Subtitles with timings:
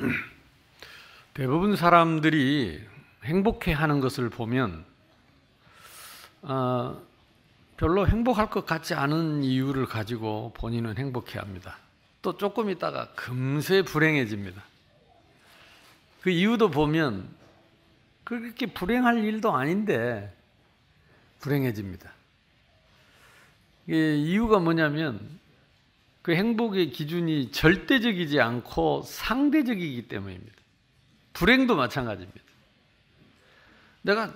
[1.34, 2.80] 대부분 사람들이
[3.24, 4.84] 행복해 하는 것을 보면,
[6.42, 7.00] 어,
[7.76, 11.78] 별로 행복할 것 같지 않은 이유를 가지고 본인은 행복해 합니다.
[12.22, 14.62] 또 조금 있다가 금세 불행해집니다.
[16.20, 17.28] 그 이유도 보면
[18.24, 20.34] 그렇게 불행할 일도 아닌데
[21.40, 22.12] 불행해집니다.
[23.88, 25.39] 이유가 뭐냐면
[26.22, 30.52] 그 행복의 기준이 절대적이지 않고 상대적이기 때문입니다.
[31.32, 32.40] 불행도 마찬가지입니다.
[34.02, 34.34] 내가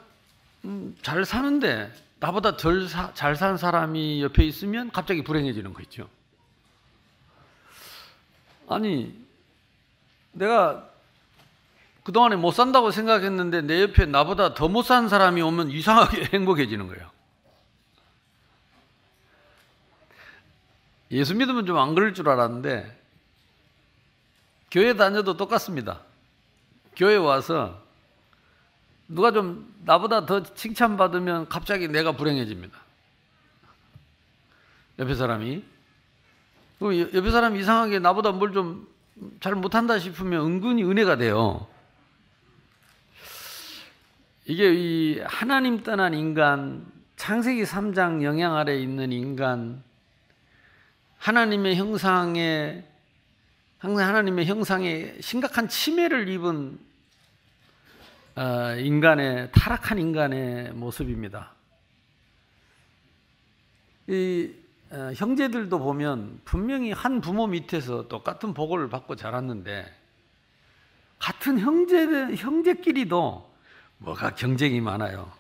[0.65, 6.09] 음, 잘 사는데 나보다 덜잘산 사람이 옆에 있으면 갑자기 불행해지는 거 있죠.
[8.66, 9.14] 아니,
[10.33, 10.89] 내가
[12.03, 17.13] 그동안에 못 산다고 생각했는데 내 옆에 나보다 더못산 사람이 오면 이상하게 행복해지는 거예요.
[21.14, 23.00] 예수 믿으면 좀 안 그럴 줄 알았는데
[24.70, 26.00] 교회 다녀도 똑같습니다.
[26.96, 27.80] 교회 와서
[29.08, 32.77] 누가 좀 나보다 더 칭찬받으면 갑자기 내가 불행해집니다.
[34.98, 35.64] 옆에 사람이.
[36.83, 38.94] 옆에 사람이 이상하게 나보다 뭘 좀
[39.41, 41.69] 잘 못한다 싶으면 은근히 은혜가 돼요.
[44.46, 46.84] 이게 이 하나님 떠난 인간,
[47.17, 49.83] 창세기 3장 영향 아래 있는 인간,
[51.25, 52.84] 하나님의 형상에,
[53.78, 56.78] 항상 하나님의 형상에 심각한 침해를 입은
[58.36, 61.52] 어, 인간의 타락한 인간의 모습입니다.
[64.08, 64.52] 이
[64.91, 69.91] 어, 형제들도 보면 분명히 한 부모 밑에서 똑같은 복을 받고 자랐는데
[71.19, 73.50] 같은 형제 형제끼리도
[73.97, 75.33] 뭐가 경쟁이 많아요.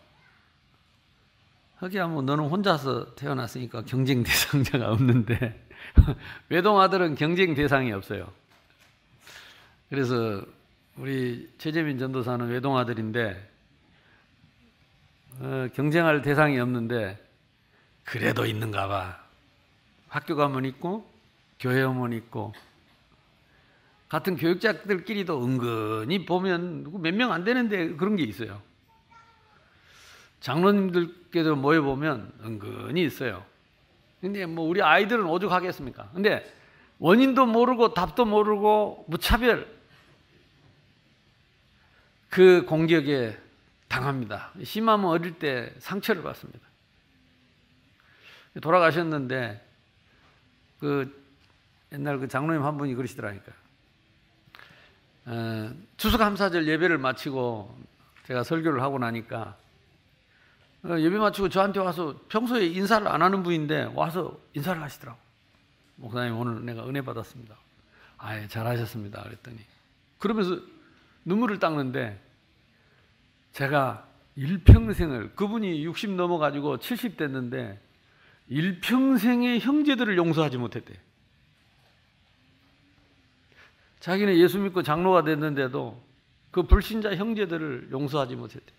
[1.84, 5.66] 하기야 뭐 너는 혼자서 태어났으니까 경쟁 대상자가 없는데
[6.48, 8.32] 외동 아들은 경쟁 대상이 없어요.
[9.90, 10.42] 그래서
[10.96, 13.50] 우리 최재민 전도사는 외동 아들인데
[15.40, 17.22] 어, 경쟁할 대상이 없는데
[18.04, 19.22] 그래도 있는가 봐.
[20.08, 21.06] 학교 가면 있고
[21.60, 22.54] 교회 오면 있고
[24.08, 28.62] 같은 교육자들끼리도 은근히 보면 몇 명 안 되는데 그런 게 있어요.
[30.44, 33.42] 장로님들께도 모여 보면 은근히 있어요.
[34.20, 36.10] 근데 뭐 우리 아이들은 오죽하겠습니까?
[36.12, 36.44] 근데
[36.98, 39.66] 원인도 모르고 답도 모르고 무차별
[42.28, 43.38] 그 공격에
[43.88, 44.52] 당합니다.
[44.62, 46.60] 심하면 어릴 때 상처를 받습니다.
[48.60, 49.66] 돌아가셨는데
[50.78, 51.24] 그
[51.92, 53.50] 옛날 그 장로님 한 분이 그러시더라니까.
[55.26, 57.78] 어, 추수감사절 예배를 마치고
[58.26, 59.63] 제가 설교를 하고 나니까 어,
[60.84, 65.18] 예배 마치고 저한테 와서 평소에 인사를 안 하는 분인데 와서 인사를 하시더라고.
[65.96, 67.56] 목사님 오늘 내가 은혜 받았습니다.
[68.18, 69.22] 아예 잘하셨습니다.
[69.22, 69.58] 그랬더니
[70.18, 70.60] 그러면서
[71.24, 72.20] 눈물을 닦는데
[73.52, 74.06] 제가
[74.36, 77.80] 일평생을 그분이 60 넘어 가지고 70 됐는데
[78.48, 80.94] 일평생의 형제들을 용서하지 못했대.
[84.00, 86.02] 자기는 예수 믿고 장로가 됐는데도
[86.50, 88.70] 그 불신자 형제들을 용서하지 못했대.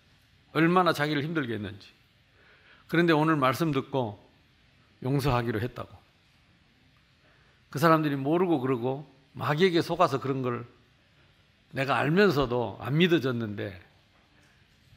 [0.52, 1.95] 얼마나 자기를 힘들게 했는지.
[2.88, 4.22] 그런데 오늘 말씀 듣고
[5.02, 5.88] 용서하기로 했다고.
[7.70, 10.66] 그 사람들이 모르고 그러고 마귀에게 속아서 그런 걸
[11.72, 13.80] 내가 알면서도 안 믿어졌는데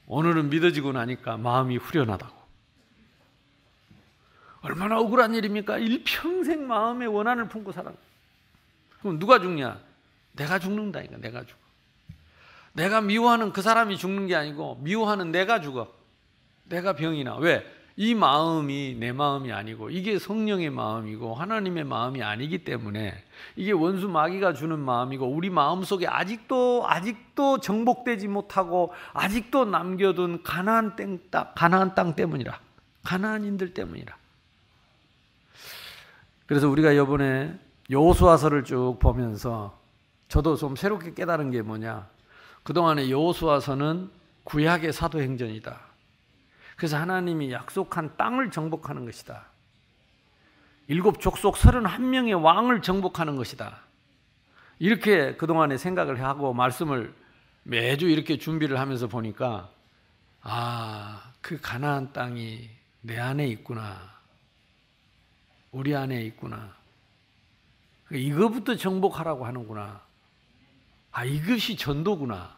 [0.07, 2.39] 오늘은 믿어지고 나니까 마음이 후련하다고.
[4.61, 5.77] 얼마나 억울한 일입니까?
[5.77, 7.91] 일평생 마음의 원한을 품고 살아.
[8.99, 9.79] 그럼 누가 죽냐?
[10.33, 11.57] 내가 죽는다니까, 내가 죽어.
[12.73, 15.93] 내가 미워하는 그 사람이 죽는 게 아니고, 미워하는 내가 죽어.
[16.65, 17.35] 내가 병이 나.
[17.37, 17.65] 왜?
[18.01, 23.21] 이 마음이 내 마음이 아니고 이게 성령의 마음이고 하나님의 마음이 아니기 때문에
[23.57, 30.95] 이게 원수 마귀가 주는 마음이고 우리 마음 속에 아직도 아직도 정복되지 못하고 아직도 남겨둔 가나안
[31.29, 32.57] 땅 가나안 땅 때문이라
[33.03, 34.15] 가나안인들 때문이라.
[36.45, 37.53] 그래서 우리가 이번에
[37.89, 39.77] 여호수아서를 쭉 보면서
[40.29, 42.07] 저도 좀 새롭게 깨달은 게 뭐냐?
[42.63, 44.09] 그동안의 여호수아서는
[44.45, 45.88] 구약의 사도행전이다.
[46.79, 49.47] 그래서 하나님이 약속한 땅을 정복하는 것이다.
[50.87, 53.81] 일곱 족속 31명의 왕을 정복하는 것이다.
[54.79, 57.13] 이렇게 그동안에 생각을 하고 말씀을
[57.63, 59.69] 매주 이렇게 준비를 하면서 보니까
[60.41, 62.69] 아, 그 가나안 땅이
[63.01, 64.13] 내 안에 있구나.
[65.73, 66.73] 우리 안에 있구나.
[68.09, 69.99] 이거부터 정복하라고 하는구나.
[71.11, 72.55] 아, 이것이 전도구나.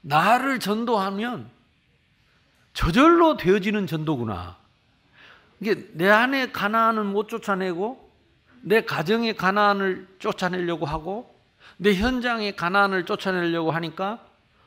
[0.00, 1.59] 나를 전도하면
[2.72, 4.58] 저절로 되어지는 전도구나.
[5.60, 8.10] 이게 내 안에 가나안을 못 쫓아내고
[8.62, 11.34] 내 가정의 가나안을 쫓아내려고 하고
[11.76, 14.24] 내 현장의 가난을 쫓아내려고 하니까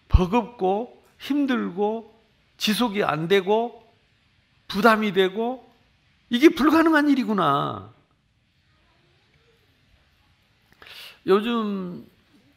[0.07, 2.13] 버겁고 힘들고
[2.57, 3.83] 지속이 안 되고
[4.67, 5.69] 부담이 되고
[6.29, 7.91] 이게 불가능한 일이구나.
[11.27, 12.05] 요즘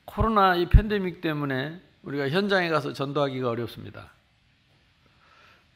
[0.04, 4.15] 코로나 이 팬데믹 때문에 우리가 현장에 가서 전도하기가 어렵습니다.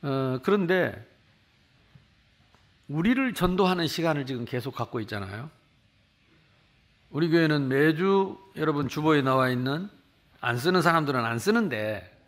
[0.03, 1.07] 어, 그런데
[2.89, 5.51] 우리를 전도하는 시간을 지금 계속 갖고 있잖아요.
[7.11, 9.89] 우리 교회는 매주 여러분 주보에 나와 있는
[10.41, 12.19] 안 쓰는 사람들은 안 쓰는데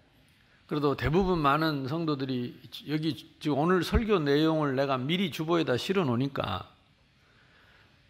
[0.66, 6.68] 그래도 대부분 많은 성도들이 여기 지금 오늘 설교 내용을 내가 미리 주보에다 실어 놓으니까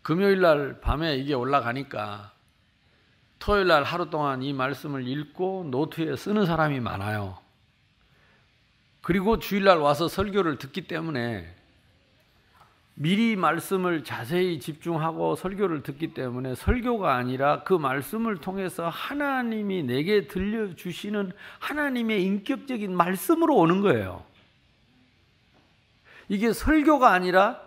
[0.03, 2.33] 금요일 날 밤에 이게 올라가니까
[3.39, 7.42] 토요일 날 하루 동안 이 말씀을 읽고 노트에 쓰는 사람이 많아요.
[9.03, 11.53] 그리고 주일 날 와서 설교를 듣기 때문에
[12.95, 21.33] 미리 말씀을 자세히 집중하고 설교를 듣기 때문에 설교가 아니라 그 말씀을 통해서 하나님이 내게 들려주시는
[21.59, 24.25] 하나님의 인격적인 말씀으로 오는 거예요.
[26.29, 27.61] 이게 설교가 아니라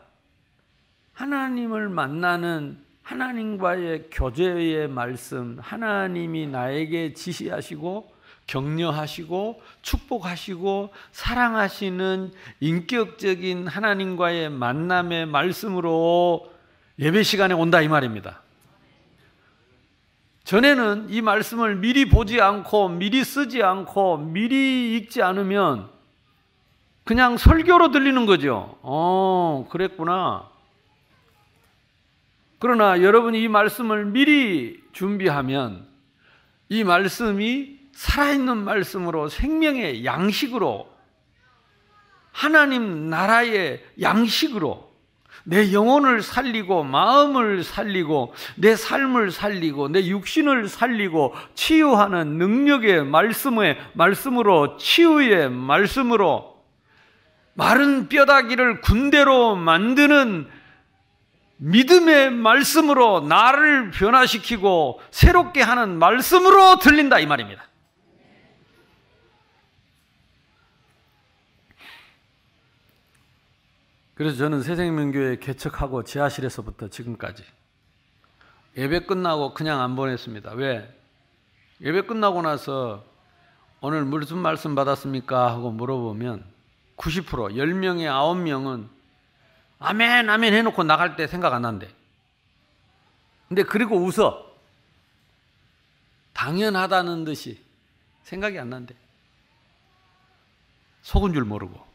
[1.14, 8.15] 하나님을 만나는 하나님과의 교제의 말씀, 하나님이 나에게 지시하시고
[8.48, 16.54] 격려하시고 축복하시고 사랑하시는 인격적인 하나님과의 만남의 말씀으로
[17.00, 18.42] 예배 시간에 온다 이 말입니다.
[20.44, 25.90] 전에는 이 말씀을 미리 보지 않고 미리 쓰지 않고 미리 읽지 않으면
[27.04, 28.78] 그냥 설교로 들리는 거죠.
[28.82, 30.50] 어, 그랬구나.
[32.60, 35.88] 그러나 여러분이 이 말씀을 미리 준비하면
[36.70, 40.88] 이 말씀이 살아있는 말씀으로 생명의 양식으로
[42.32, 44.94] 하나님 나라의 양식으로
[45.46, 54.76] 내 영혼을 살리고 마음을 살리고 내 삶을 살리고 내 육신을 살리고 치유하는 능력의 말씀의 말씀으로
[54.78, 56.56] 치유의 말씀으로
[57.54, 60.50] 마른 뼈다귀를 군대로 만드는
[61.58, 67.65] 믿음의 말씀으로 나를 변화시키고 새롭게 하는 말씀으로 들린다 이 말입니다.
[74.16, 77.44] 그래서 저는 새생명교회 개척하고 지하실에서부터 지금까지
[78.78, 80.54] 예배 끝나고 그냥 안 보냈습니다.
[80.54, 80.90] 왜?
[81.82, 83.06] 예배 끝나고 나서
[83.82, 85.52] 오늘 무슨 말씀 받았습니까?
[85.52, 86.46] 하고 물어보면
[86.98, 88.88] 90% 10명에 9명은
[89.80, 91.90] 아멘 아멘 해놓고 나갈 때 생각 안 난대.
[93.50, 94.46] 근데 그리고 웃어.
[96.34, 97.62] 당연하다는 듯이
[98.24, 98.96] 생각이 안 난대.
[101.04, 101.95] 속은 줄 모르고.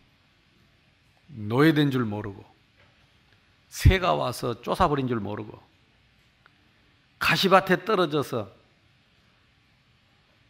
[1.34, 2.44] 노예된 줄 모르고
[3.68, 5.60] 새가 와서 쫓아버린 줄 모르고
[7.18, 8.50] 가시밭에 떨어져서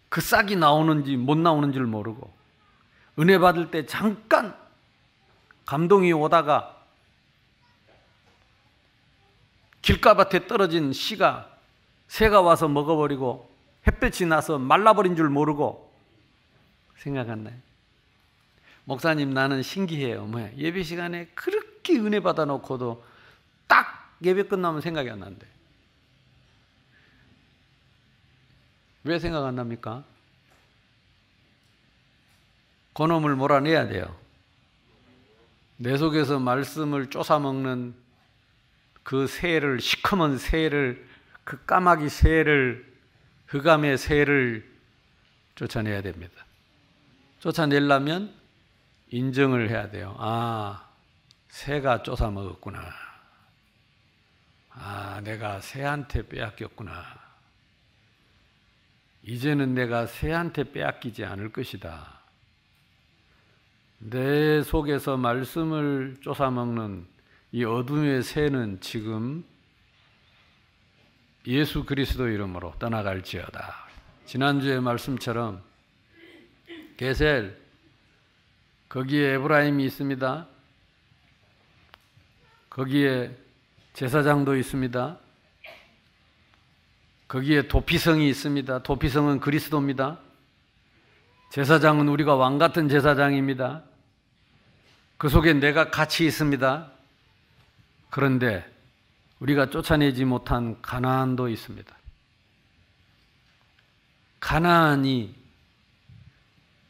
[0.09, 2.33] 그 싹이 나오는지 못 나오는 줄 모르고
[3.19, 4.57] 은혜 받을 때 잠깐
[5.67, 6.77] 감동이 오다가
[9.83, 11.49] 길가밭에 떨어진 씨가
[12.09, 13.49] 새가 와서 먹어버리고
[13.87, 15.91] 햇볕이 나서 말라버린 줄 모르고
[16.97, 17.55] 생각 안 나요?
[18.91, 20.27] 목사님 나는 신기해요.
[20.27, 23.05] 뭐 예배 시간에 그렇게 은혜 받아 놓고도
[23.69, 25.47] 딱 예배 끝나면 생각이 안 난대.
[29.05, 30.03] 왜 생각 안 납니까?
[32.95, 34.19] 그놈을 몰아내야 돼요.
[35.77, 37.95] 내 속에서 말씀을 쫓아먹는
[39.05, 41.07] 그 새를, 시커먼 새를,
[41.45, 42.93] 그 까마귀 새를,
[43.47, 44.69] 흑암의 새를
[45.55, 46.45] 쫓아내야 됩니다.
[47.39, 48.40] 쫓아내려면
[49.11, 50.17] 인정을 해야 돼요.
[50.19, 50.89] 아,
[51.49, 52.81] 새가 쫓아 먹었구나.
[54.71, 57.21] 아, 내가 새한테 빼앗겼구나.
[59.23, 62.21] 이제는 내가 새한테 빼앗기지 않을 것이다.
[63.99, 67.07] 내 속에서 말씀을 쫓아먹는
[67.53, 69.45] 이 어둠의 새는 지금
[71.47, 73.75] 예수 그리스도 이름으로 떠나갈지어다.
[74.25, 75.63] 지난주의 말씀처럼
[76.97, 77.60] 게셀
[78.91, 80.49] 거기에 에브라임이 있습니다.
[82.69, 83.37] 거기에
[83.93, 85.17] 제사장도 있습니다.
[87.29, 88.83] 거기에 도피성이 있습니다.
[88.83, 90.19] 도피성은 그리스도입니다.
[91.53, 93.85] 제사장은 우리가 왕 같은 제사장입니다.
[95.19, 96.91] 그 속에 내가 같이 있습니다.
[98.11, 98.69] 그런데
[99.39, 101.97] 우리가 쫓아내지 못한 가나안도 있습니다.
[104.41, 105.33] 가나안이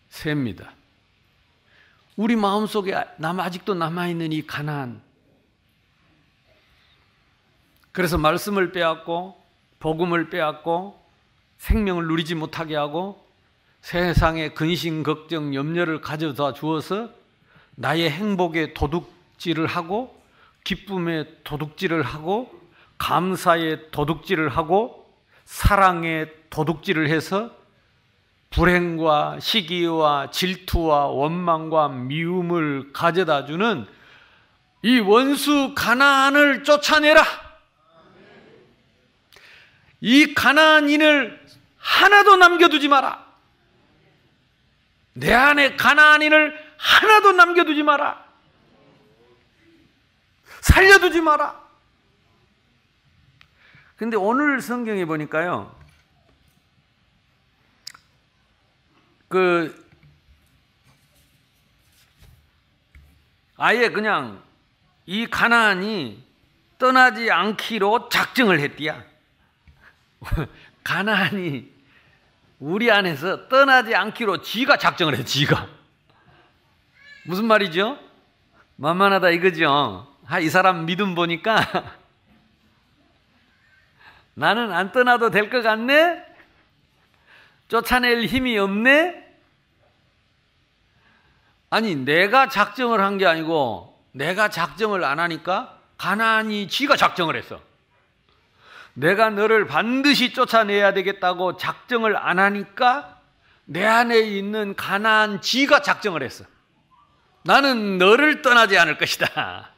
[0.08, 0.72] 셉니다.
[2.20, 5.00] 우리 마음속에 남 아직도 남아 있는 이 가난.
[7.92, 9.42] 그래서 말씀을 빼앗고
[9.78, 11.02] 복음을 빼앗고
[11.56, 13.26] 생명을 누리지 못하게 하고
[13.80, 17.08] 세상에 근심, 걱정, 염려를 가져다 주어서
[17.76, 20.14] 나의 행복에 도둑질을 하고
[20.62, 22.50] 기쁨에 도둑질을 하고
[22.98, 25.10] 감사에 도둑질을 하고
[25.46, 27.59] 사랑에 도둑질을 해서
[28.50, 33.86] 불행과 시기와 질투와 원망과 미움을 가져다 주는
[34.82, 37.22] 이 원수 가나안을 쫓아내라.
[40.00, 41.40] 이 가나안인을
[41.78, 43.24] 하나도 남겨두지 마라.
[45.12, 48.24] 내 안에 가나안인을 하나도 남겨두지 마라.
[50.60, 51.60] 살려두지 마라.
[53.96, 55.79] 근데 오늘 성경에 보니까요.
[59.30, 59.88] 그
[63.56, 64.42] 아예 그냥
[65.06, 66.20] 이 가나안이
[66.78, 69.04] 떠나지 않기로 작정을 했디야.
[70.82, 71.70] 가나안이
[72.58, 75.68] 우리 안에서 떠나지 않기로 지가 작정을 해, 지가.
[77.24, 78.00] 무슨 말이죠?
[78.76, 80.08] 만만하다 이거죠.
[80.26, 81.60] 아, 이 사람 믿음 보니까
[84.34, 86.29] 나는 안 떠나도 될 것 같네?
[87.70, 89.24] 쫓아낼 힘이 없네?
[91.70, 97.60] 아니, 내가 작정을 한 게 아니고 내가 작정을 안 하니까 가난이 지가 작정을 했어.
[98.94, 103.20] 내가 너를 반드시 쫓아내야 되겠다고 작정을 안 하니까
[103.66, 106.44] 내 안에 있는 가난 지가 작정을 했어.
[107.44, 109.70] 나는 너를 떠나지 않을 것이다.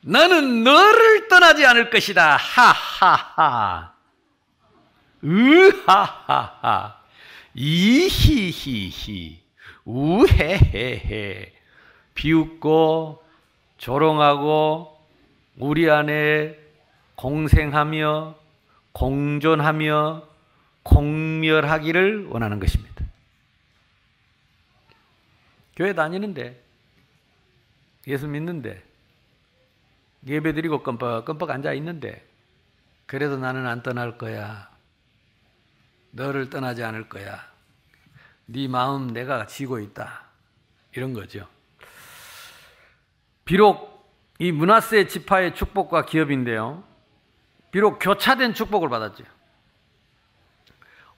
[0.00, 2.36] 나는 너를 떠나지 않을 것이다.
[2.36, 3.93] 하하하.
[5.24, 7.00] 으하하하.
[7.54, 9.40] 이히히히.
[9.84, 11.52] 우헤헤헤.
[12.14, 13.24] 비웃고
[13.78, 14.98] 조롱하고
[15.58, 16.58] 우리 안에
[17.16, 18.34] 공생하며
[18.92, 20.28] 공존하며
[20.82, 23.04] 공멸하기를 원하는 것입니다.
[25.76, 26.62] 교회 다니는데
[28.06, 28.82] 예수 믿는데
[30.26, 32.24] 예배 드리고 껌뻑껌뻑 앉아 있는데
[33.06, 34.73] 그래도 나는 안 떠날 거야.
[36.14, 37.44] 너를 떠나지 않을 거야.
[38.46, 40.22] 네 마음 내가 지고 있다.
[40.94, 41.46] 이런 거죠.
[43.44, 46.84] 비록 이 문하세 지파의 축복과 기업인데요.
[47.70, 49.24] 비록 교차된 축복을 받았죠.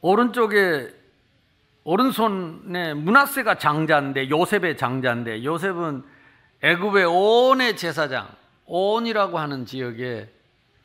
[0.01, 0.95] 오른쪽에
[1.85, 6.05] 오른손에 문하세가 장자인데 요셉의 장자인데 요셉은
[6.63, 8.29] 애굽의 온의 제사장
[8.65, 10.33] 온이라고 하는 지역에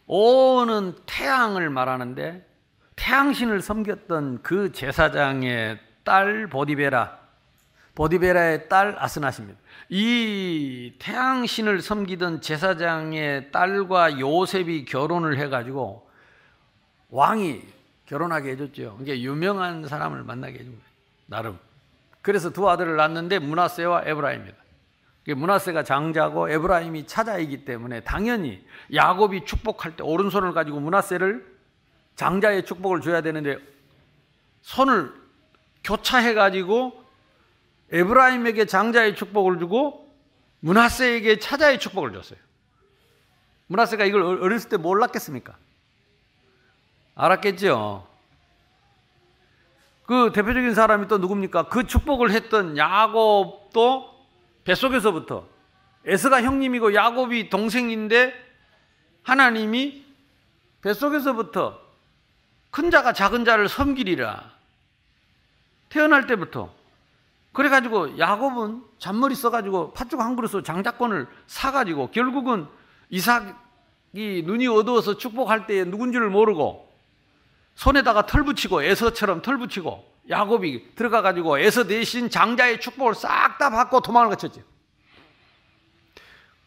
[0.05, 2.50] 온은 태양을 말하는데
[3.01, 7.19] 태양신을 섬겼던 그 제사장의 딸 보디베라
[7.95, 9.59] 보디베라의 딸 아스나십니다.
[9.89, 16.07] 이 태양신을 섬기던 제사장의 딸과 요셉이 결혼을 해가지고
[17.09, 17.63] 왕이
[18.05, 18.99] 결혼하게 해줬죠.
[19.01, 20.85] 이게 유명한 사람을 만나게 해준 거예요.
[21.25, 21.59] 나름.
[22.21, 24.57] 그래서 두 아들을 낳는데 문하세와 에브라임입니다.
[25.35, 31.50] 문하세가 장자고 에브라임이 차자이기 때문에 당연히 야곱이 축복할 때 오른손을 가지고 문하세를
[32.21, 33.57] 장자의 축복을 줘야 되는데
[34.61, 35.11] 손을
[35.83, 37.03] 교차해 가지고
[37.91, 40.07] 에브라임에게 장자의 축복을 주고
[40.59, 42.37] 문하세에게 차자의 축복을 줬어요.
[43.65, 45.57] 문하세가 이걸 어렸을 때 몰랐겠습니까?
[47.15, 48.07] 알았겠죠.
[50.05, 51.69] 그 대표적인 사람이 또 누굽니까?
[51.69, 54.27] 그 축복을 했던 야곱도
[54.63, 55.47] 뱃속에서부터
[56.05, 58.31] 에스가 형님이고 야곱이 동생인데
[59.23, 60.05] 하나님이
[60.81, 61.80] 뱃속에서부터
[62.71, 64.51] 큰 자가 작은 자를 섬기리라.
[65.89, 66.73] 태어날 때부터
[67.51, 72.65] 그래가지고 야곱은 잔머리 써가지고 팥죽 한 그릇으로 장자권을 사가지고 결국은
[73.09, 76.89] 이삭이 눈이 어두워서 축복할 때에 누군지를 모르고
[77.75, 83.99] 손에다가 털 붙이고 에서처럼 털 붙이고 야곱이 들어가가지고 에서 대신 장자의 축복을 싹 다 받고
[83.99, 84.61] 도망을 거쳤죠.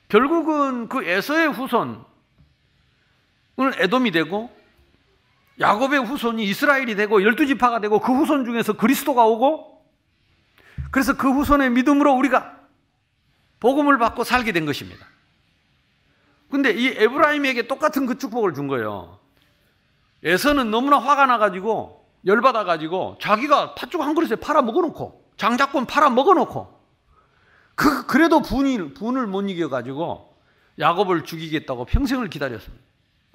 [0.09, 2.03] 결국은 그 에서의 후손은
[3.79, 4.55] 에돔이 되고
[5.61, 9.85] 야곱의 후손이 이스라엘이 되고 열두 지파가 되고 그 후손 중에서 그리스도가 오고
[10.91, 12.61] 그래서 그 후손의 믿음으로 우리가
[13.61, 15.07] 복음을 받고 살게 된 것입니다.
[16.51, 19.19] 근데 이 에브라임에게 똑같은 그 축복을 준 거예요.
[20.23, 26.81] 에서는 너무나 화가 나가지고 열받아가지고 자기가 팥죽 한 그릇에 팔아 먹어놓고 장작권 팔아 먹어놓고
[27.75, 30.35] 그 그래도 분이 분을 못 이겨가지고
[30.79, 32.85] 야곱을 죽이겠다고 평생을 기다렸습니다.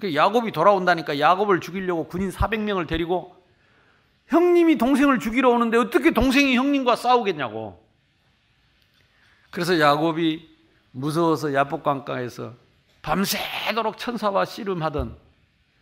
[0.00, 3.36] 그 야곱이 돌아온다니까 야곱을 죽이려고 군인 400명을 데리고
[4.28, 7.84] 형님이 동생을 죽이러 오는데 어떻게 동생이 형님과 싸우겠냐고.
[9.50, 10.48] 그래서 야곱이
[10.92, 12.54] 무서워서 야복강가에서
[13.02, 15.16] 밤새도록 천사와 씨름하던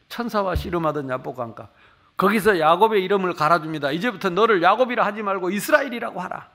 [0.09, 1.71] 천사와 씨름하던 야복강가.
[2.17, 3.93] 거기서 야곱의 이름을 갈아줍니다.
[3.93, 6.49] 이제부터 너를 야곱이라 하지 말고 이스라엘이라고 하라.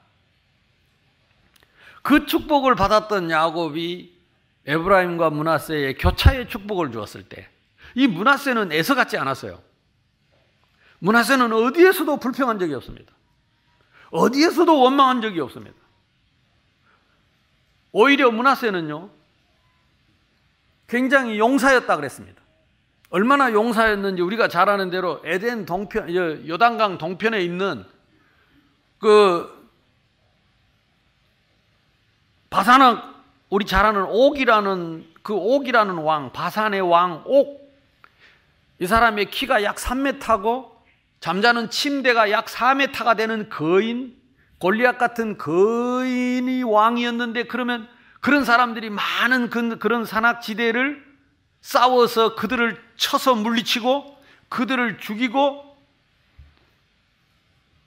[2.01, 4.13] 그 축복을 받았던 야곱이
[4.65, 7.47] 에브라임과 문하세의 교차의 축복을 주었을 때,
[7.95, 9.61] 이 문하세는 애서 같지 않았어요.
[10.99, 13.13] 문하세는 어디에서도 불평한 적이 없습니다.
[14.11, 15.75] 어디에서도 원망한 적이 없습니다.
[17.91, 19.09] 오히려 문하세는요,
[20.87, 22.41] 굉장히 용사였다 그랬습니다.
[23.09, 26.15] 얼마나 용사였는지 우리가 잘 아는 대로 에덴 동편,
[26.47, 27.85] 요단강 동편에 있는
[28.99, 29.69] 그
[32.49, 32.97] 바산은
[33.49, 37.62] 우리 잘 아는 옥이라는 그 옥이라는 왕, 바산의 왕 옥.
[38.79, 40.71] 이 사람의 키가 약 3m고
[41.19, 44.15] 잠자는 침대가 약 4m가 되는 거인,
[44.59, 47.87] 골리앗 같은 거인이 왕이었는데 그러면
[48.19, 51.03] 그런 사람들이 많은 그, 그런 산악지대를
[51.61, 54.17] 싸워서 그들을 쳐서 물리치고
[54.49, 55.77] 그들을 죽이고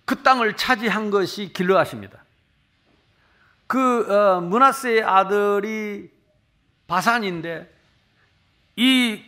[0.05, 2.25] 그 땅을 차지한 것이 길러하십니다.
[3.67, 6.11] 그 어, 문하세의 아들이
[6.87, 7.71] 바산인데
[8.77, 9.23] 이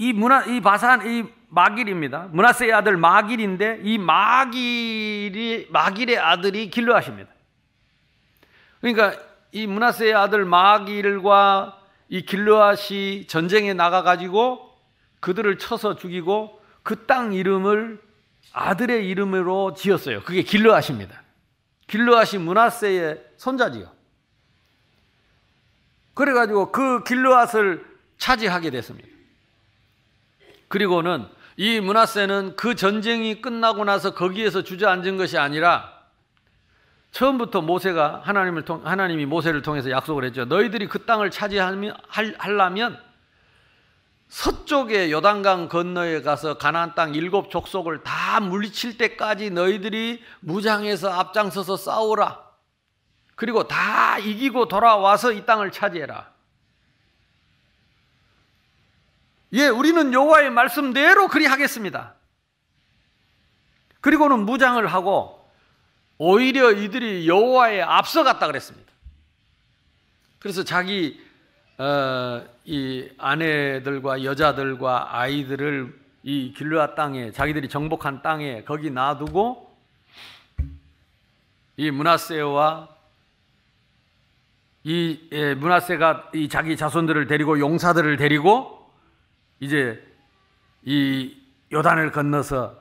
[0.00, 2.28] 이 문화 이 바산 이 마길입니다.
[2.32, 7.30] 문하세의 아들 마길인데 이 마길이 마길의 아들이 길르하십니다.
[8.80, 9.12] 그러니까
[9.52, 11.78] 이 문하세의 아들 마길과
[12.08, 14.74] 이 길르앗이 전쟁에 나가 가지고
[15.20, 18.00] 그들을 쳐서 죽이고 그 땅 이름을
[18.54, 20.22] 아들의 이름으로 지었어요.
[20.22, 21.22] 그게 길르앗입니다.
[21.88, 23.92] 길르앗이 문하세의 손자지요.
[26.14, 27.84] 그래 가지고 그 길르앗을
[28.16, 29.19] 차지하게 됐습니다.
[30.70, 35.92] 그리고는 이 문하세는 그 전쟁이 끝나고 나서 거기에서 주저앉은 것이 아니라
[37.10, 40.44] 처음부터 모세가 하나님을 통 하나님이 모세를 통해서 약속을 했죠.
[40.44, 41.96] 너희들이 그 땅을 차지하면
[42.38, 42.98] 하려면
[44.28, 52.44] 서쪽의 요단강 건너에 가서 가나안 땅 일곱 족속을 다 물리칠 때까지 너희들이 무장해서 앞장서서 싸우라.
[53.34, 56.30] 그리고 다 이기고 돌아와서 이 땅을 차지해라.
[59.52, 62.14] 예, 우리는 여호와의 말씀대로 그리 하겠습니다.
[64.00, 65.40] 그리고는 무장을 하고
[66.18, 68.90] 오히려 이들이 여호와에 앞서갔다 그랬습니다.
[70.38, 71.20] 그래서 자기
[71.78, 79.74] 어, 이 아내들과 여자들과 아이들을 이 길르앗 땅에 자기들이 정복한 땅에 거기 놔두고
[81.78, 82.88] 이 문하세와
[84.84, 88.79] 이 예, 문하세가 이 자기 자손들을 데리고 용사들을 데리고
[89.60, 90.02] 이제
[90.82, 91.36] 이
[91.72, 92.80] 요단을 건너서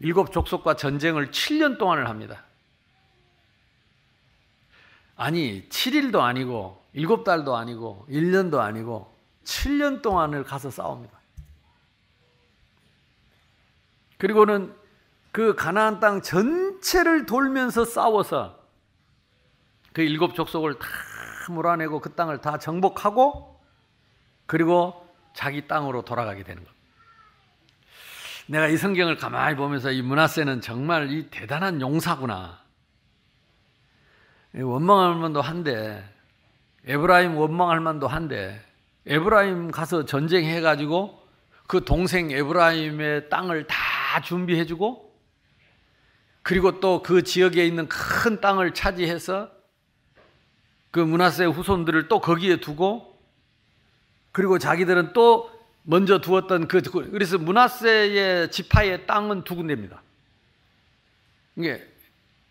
[0.00, 2.44] 일곱 족속과 전쟁을 7년 동안을 합니다.
[5.16, 9.12] 아니, 7일도 아니고, 7달도 아니고, 1년도 아니고,
[9.44, 11.18] 7년 동안을 가서 싸웁니다.
[14.18, 14.74] 그리고는
[15.32, 18.58] 그 가나안 땅 전체를 돌면서 싸워서
[19.92, 20.86] 그 일곱 족속을 다
[21.50, 23.60] 몰아내고 그 땅을 다 정복하고
[24.46, 25.07] 그리고
[25.38, 26.72] 자기 땅으로 돌아가게 되는 것.
[28.48, 32.60] 내가 이 성경을 가만히 보면서 이 문하세는 정말 이 대단한 용사구나.
[34.52, 36.04] 원망할 만도 한데,
[36.86, 38.60] 에브라임 원망할 만도 한데,
[39.06, 41.22] 에브라임 가서 전쟁해가지고
[41.68, 45.08] 그 동생 에브라임의 땅을 다 준비해주고,
[46.42, 49.52] 그리고 또 그 지역에 있는 큰 땅을 차지해서
[50.90, 53.07] 그 문하세 후손들을 또 거기에 두고
[54.38, 55.50] 그리고 자기들은 또
[55.82, 60.00] 먼저 두었던 그 그래서 문하세의 지파의 땅은 두 군데입니다.
[61.56, 61.84] 이게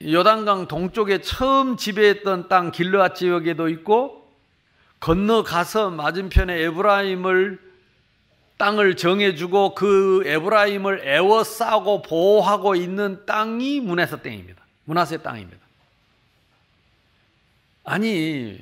[0.04, 4.30] 요단강 동쪽에 처음 지배했던 땅 길르앗 지역에도 있고
[5.00, 7.58] 건너가서 맞은편에 에브라임을
[8.58, 14.62] 땅을 정해주고 그 에브라임을 에워싸고 보호하고 있는 땅이 므낫세 땅입니다.
[14.84, 15.65] 므낫세 땅입니다.
[17.86, 18.60] 아니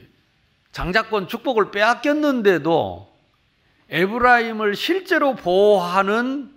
[0.75, 3.14] 장자권 축복을 빼앗겼는데도
[3.95, 6.51] 에브라임을 실제로 보호하는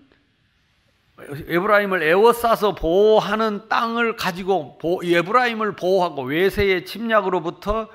[1.19, 7.89] 에브라임을 에워싸서 보호하는 땅을 가지고 에브라임을 보호하고 외세의 침략으로부터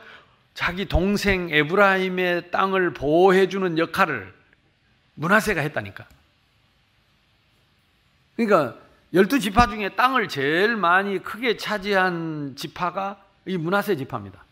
[0.53, 4.33] 자기 동생 에브라임의 땅을 보호해 주는 역할을
[5.15, 6.05] 문하세가 했다니까.
[8.37, 8.77] 그러니까
[9.13, 14.42] 열두 지파 중에 땅을 제일 많이 크게 차지한 지파가 이 문하세 지파입니다.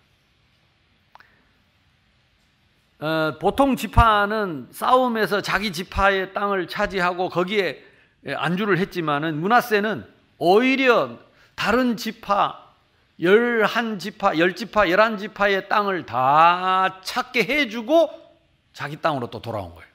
[3.02, 7.84] 어, 보통 지파는 싸움에서 자기 지파의 땅을 차지하고 거기에
[8.28, 10.06] 안주를 했지만은 문하세는
[10.38, 11.18] 오히려
[11.56, 12.62] 다른 지파
[13.20, 18.10] 열한 지파, 열 지파, 열한 지파의 땅을 다 찾게 해주고
[18.74, 19.92] 자기 땅으로 또 돌아온 거예요.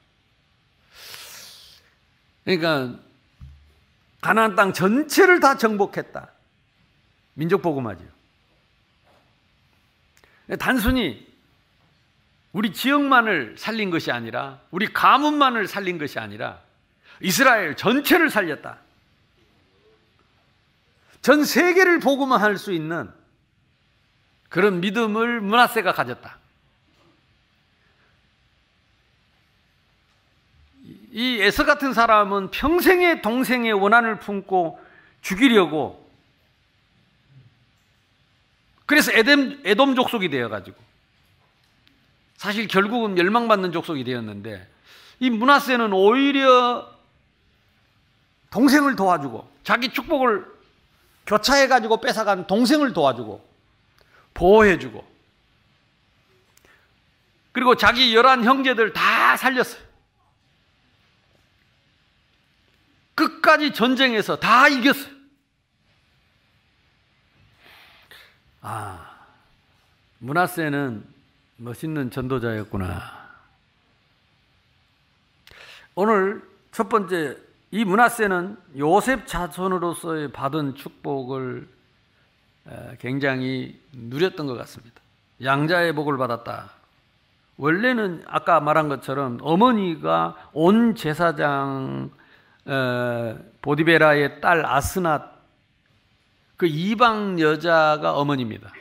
[2.43, 2.99] 그러니까
[4.21, 6.29] 가나안 땅 전체를 다 정복했다.
[7.33, 8.03] 민족 복음하죠.
[10.59, 11.27] 단순히
[12.53, 16.59] 우리 지역만을 살린 것이 아니라 우리 가문만을 살린 것이 아니라
[17.21, 18.79] 이스라엘 전체를 살렸다.
[21.21, 23.11] 전 세계를 복음화할 수 있는
[24.49, 26.37] 그런 믿음을 문하세가 가졌다.
[31.11, 34.79] 이 에서 같은 사람은 평생의 동생의 원한을 품고
[35.21, 36.07] 죽이려고
[38.85, 40.86] 그래서 에덴, 에돔 족속이 되어가지고
[42.37, 44.67] 사실 결국은 멸망받는 족속이 되었는데
[45.19, 46.95] 이 문하세는 오히려
[48.51, 50.45] 동생을 도와주고 자기 축복을
[51.25, 53.45] 교차해 가지고 뺏어간 동생을 도와주고
[54.35, 55.17] 보호해주고
[57.51, 59.81] 그리고 자기 열한 형제들 다 살렸어요.
[63.15, 65.17] 끝까지 전쟁에서 다 이겼어요.
[68.61, 69.25] 아,
[70.19, 71.16] 문하세는
[71.57, 73.01] 멋있는 전도자였구나.
[75.95, 77.35] 오늘 첫 번째
[77.71, 81.67] 이 문하세는 요셉 자손으로서 받은 축복을
[82.99, 85.01] 굉장히 누렸던 것 같습니다.
[85.41, 86.71] 양자의 복을 받았다.
[87.57, 92.11] 원래는 아까 말한 것처럼 어머니가 온 제사장
[93.61, 95.35] 보디베라의 딸 아스낫
[96.55, 98.71] 그 이방 여자가 어머니입니다.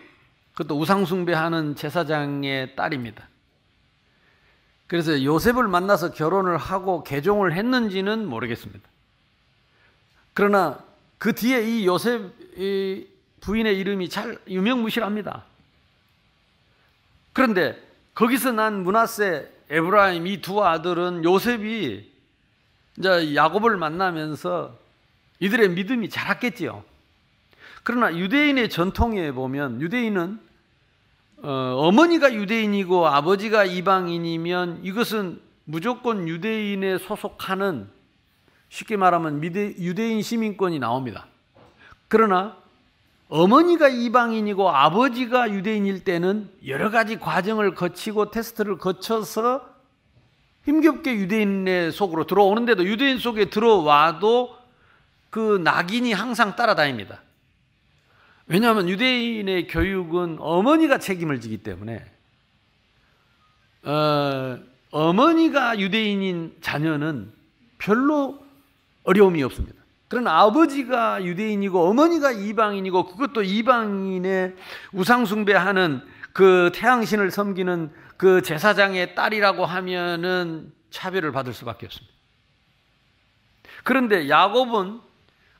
[0.56, 3.28] 그것도 우상숭배하는 제사장의 딸입니다.
[4.86, 8.88] 그래서 요셉을 만나서 결혼을 하고 개종을 했는지는 모르겠습니다.
[10.32, 10.78] 그러나
[11.18, 12.32] 그 뒤에 이 요셉
[13.40, 15.44] 부인의 이름이 잘 유명무실합니다.
[17.34, 17.78] 그런데
[18.14, 22.10] 거기서 난 문하세, 에브라임 이 두 아들은 요셉이
[22.96, 24.78] 이제 야곱을 만나면서
[25.40, 26.82] 이들의 믿음이 자랐겠지요.
[27.82, 30.45] 그러나 유대인의 전통에 보면 유대인은
[31.42, 37.88] 어머니가 유대인이고 아버지가 이방인이면 이것은 무조건 유대인에 소속하는
[38.68, 41.26] 쉽게 말하면 유대인 시민권이 나옵니다.
[42.08, 42.56] 그러나
[43.28, 49.68] 어머니가 이방인이고 아버지가 유대인일 때는 여러 가지 과정을 거치고 테스트를 거쳐서
[50.64, 54.56] 힘겹게 유대인의 속으로 들어오는데도 유대인 속에 들어와도
[55.30, 57.20] 그 낙인이 항상 따라다닙니다.
[58.48, 62.04] 왜냐하면 유대인의 교육은 어머니가 책임을 지기 때문에
[63.82, 64.58] 어,
[64.90, 67.32] 어머니가 유대인인 자녀는
[67.78, 68.38] 별로
[69.04, 69.76] 어려움이 없습니다.
[70.08, 74.54] 그러나 아버지가 유대인이고 어머니가 이방인이고 그것도 이방인의
[74.92, 82.14] 우상숭배하는 그 태양신을 섬기는 그 제사장의 딸이라고 하면은 차별을 받을 수밖에 없습니다.
[83.82, 85.00] 그런데 야곱은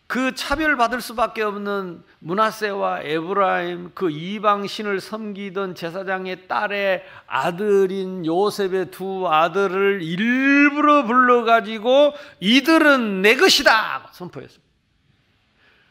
[0.07, 9.27] 그 차별받을 수밖에 없는 문하세와 에브라임 그 이방 신을 섬기던 제사장의 딸의 아들인 요셉의 두
[9.29, 14.65] 아들을 일부러 불러 가지고 이들은 내 것이다 선포했습니다.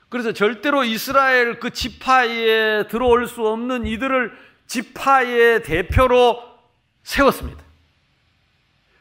[0.08, 4.32] 그래서 절대로 이스라엘 그 지파에 들어올 수 없는 이들을
[4.68, 6.42] 지파의 대표로
[7.04, 7.62] 세웠습니다.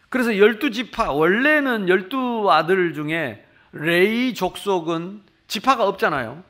[0.09, 3.43] 그래서 열두 지파 원래는 열두 아들 중에
[3.74, 6.42] 레이 족속은 지파가 없잖아요.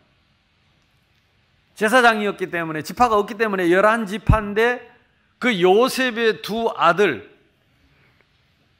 [1.74, 4.94] 제사장이었기 때문에 지파가 없기 때문에 열한 지파인데
[5.38, 7.34] 그 요셉의 두 아들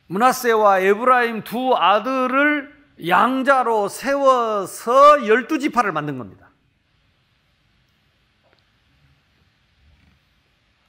[0.07, 2.73] 문하세와 에브라임 두 아들을
[3.09, 6.51] 양자로 세워서 열두 지파를 만든 겁니다.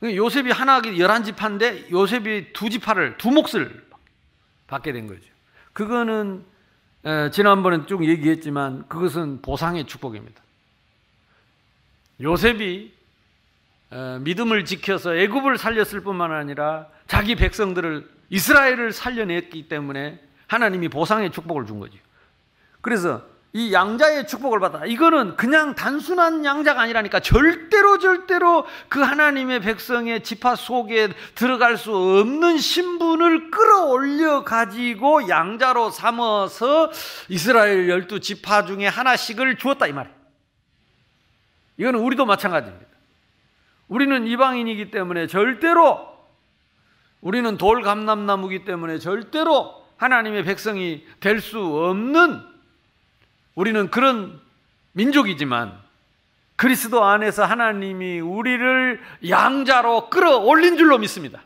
[0.03, 3.83] 요셉이 하나 열한 지파인데 요셉이 두 지파를 두 몫을
[4.67, 5.23] 받게 된 거죠.
[5.73, 6.45] 그거는
[7.31, 10.41] 지난번에 쭉 얘기했지만 그것은 보상의 축복입니다.
[12.21, 12.93] 요셉이
[14.21, 21.79] 믿음을 지켜서 애굽을 살렸을 뿐만 아니라 자기 백성들을 이스라엘을 살려냈기 때문에 하나님이 보상의 축복을 준
[21.79, 21.97] 거죠.
[22.81, 23.23] 그래서
[23.55, 24.85] 이 양자의 축복을 받아.
[24.85, 32.57] 이거는 그냥 단순한 양자가 아니라니까 절대로 절대로 그 하나님의 백성의 지파 속에 들어갈 수 없는
[32.57, 36.91] 신분을 끌어올려 가지고 양자로 삼아서
[37.29, 40.13] 이스라엘 열두 지파 중에 하나씩을 주었다 이 말이에요.
[41.77, 42.85] 이거는 우리도 마찬가지입니다.
[43.87, 46.13] 우리는 이방인이기 때문에 절대로
[47.21, 52.54] 우리는 돌 감람나무기 때문에 절대로 하나님의 백성이 될 수 없는
[53.55, 54.39] 우리는 그런
[54.91, 55.77] 민족이지만
[56.57, 61.41] 그리스도 안에서 하나님이 우리를 양자로 끌어올린 줄로 믿습니다.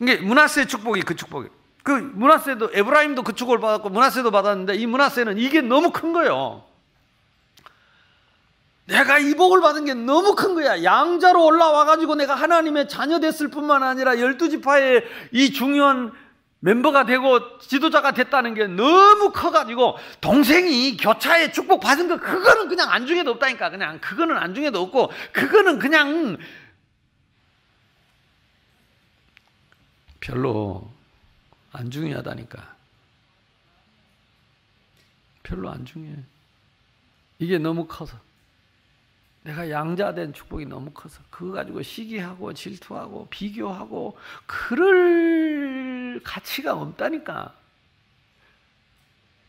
[0.00, 1.52] 이게 문하세의 축복이 그 축복이에요.
[1.82, 6.64] 그 문하세도 에브라임도 그 축복을 받았고 문하세도 받았는데 이 문하세는 이게 너무 큰 거예요.
[8.86, 10.82] 내가 이 복을 받은 게 너무 큰 거야.
[10.82, 16.12] 양자로 올라와 가지고 내가 하나님의 자녀 됐을 뿐만 아니라 열두 지파의 이 중요한
[16.60, 23.32] 멤버가 되고 지도자가 됐다는 게 너무 커가지고 동생이 교차에 축복 받은 거 그거는 그냥 안중에도
[23.32, 23.70] 없다니까.
[23.70, 26.36] 그냥 그거는 안중에도 없고 그거는 그냥
[30.20, 30.90] 별로
[31.72, 32.76] 안 중요하다니까.
[35.44, 36.16] 별로 안 중요해.
[37.38, 38.18] 이게 너무 커서.
[39.44, 41.22] 내가 양자된 축복이 너무 커서.
[41.30, 45.87] 그거 가지고 시기하고 질투하고 비교하고 그럴
[46.20, 47.54] 가치가 없다니까.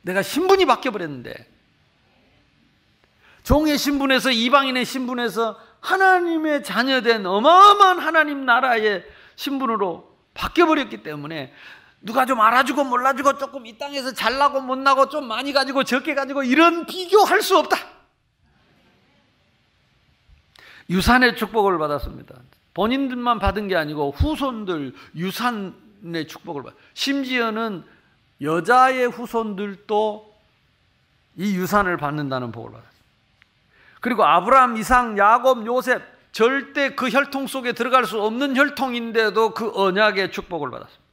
[0.01, 1.33] 내가 신분이 바뀌어 버렸는데
[3.43, 9.05] 종의 신분에서 이방인의 신분에서 하나님의 자녀된 어마어마한 하나님 나라의
[9.35, 11.53] 신분으로 바뀌어 버렸기 때문에
[12.01, 16.85] 누가 좀 알아주고 몰라주고 조금 이 땅에서 잘나고 못나고 좀 많이 가지고 적게 가지고 이런
[16.85, 17.77] 비교할 수 없다.
[20.89, 22.35] 유산의 축복을 받았습니다.
[22.73, 26.73] 본인들만 받은 게 아니고 후손들 유산 의 축복을 받.
[26.93, 27.83] 심지어는
[28.41, 30.33] 여자의 후손들도
[31.37, 33.05] 이 유산을 받는다는 복을 받았습니다.
[34.01, 40.31] 그리고 아브라함, 이상, 야곱, 요셉 절대 그 혈통 속에 들어갈 수 없는 혈통인데도 그 언약의
[40.31, 41.09] 축복을 받았습니다.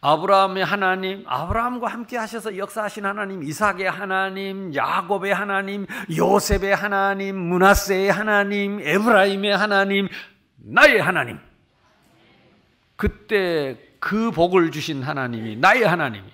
[0.00, 8.80] 아브라함의 하나님, 아브라함과 함께 하셔서 역사하신 하나님, 이삭의 하나님, 야곱의 하나님, 요셉의 하나님, 문하세의 하나님,
[8.80, 10.08] 에브라임의 하나님,
[10.56, 11.38] 나의 하나님.
[12.96, 16.26] 그때 그 복을 주신 하나님이 나의 하나님이.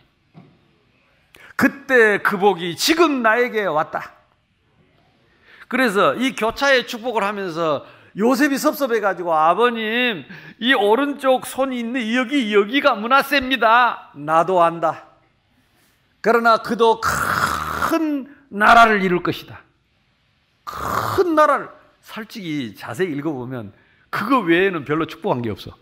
[1.57, 4.15] 그때 그 복이 지금 나에게 왔다.
[5.69, 10.25] 그래서 이 교차의 축복을 하면서 요셉이 섭섭해가지고 아버님
[10.59, 14.13] 이 오른쪽 손이 있는 여기 여기가 문화세입니다.
[14.17, 15.05] 나도 안다.
[16.21, 19.61] 그러나 그도 큰 나라를 이룰 것이다.
[20.65, 21.69] 큰 나라를
[22.01, 23.73] 솔직히 자세히 읽어보면
[24.11, 25.77] 그거 외에는 별로 축복한 게 없어.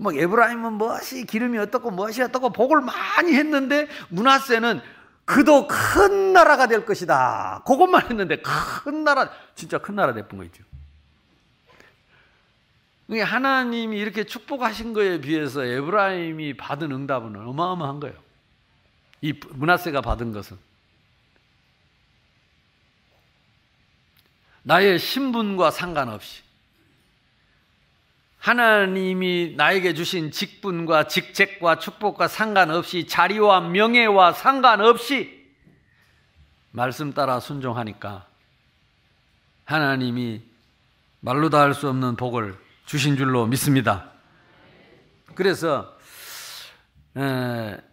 [0.00, 4.80] 막 에브라임은 무엇이 기름이 어떻고 무엇이 어떻고 복을 많이 했는데 문하세는
[5.24, 7.62] 그도 큰 나라가 될 것이다.
[7.66, 10.62] 그것만 했는데 큰 나라 진짜 큰 나라 됐던 거 있죠.
[13.10, 18.16] 하나님이 이렇게 축복하신 거에 비해서 에브라임이 받은 응답은 어마어마한 거예요.
[19.20, 20.56] 이 문하세가 받은 것은
[24.62, 26.42] 나의 신분과 상관없이
[28.38, 35.46] 하나님이 나에게 주신 직분과 직책과 축복과 상관없이 자리와 명예와 상관없이
[36.70, 38.26] 말씀 따라 순종하니까
[39.64, 40.42] 하나님이
[41.20, 44.10] 말로 다 할 수 없는 복을 주신 줄로 믿습니다.
[45.34, 45.94] 그래서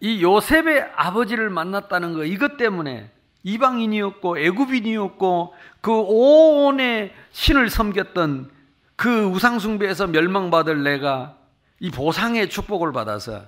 [0.00, 3.10] 이 요셉의 아버지를 만났다는 거 이것 때문에
[3.42, 8.50] 이방인이었고 애굽인이었고 그 온의 신을 섬겼던
[8.96, 11.36] 그 우상숭배에서 멸망받을 내가
[11.80, 13.44] 이 보상의 축복을 받아서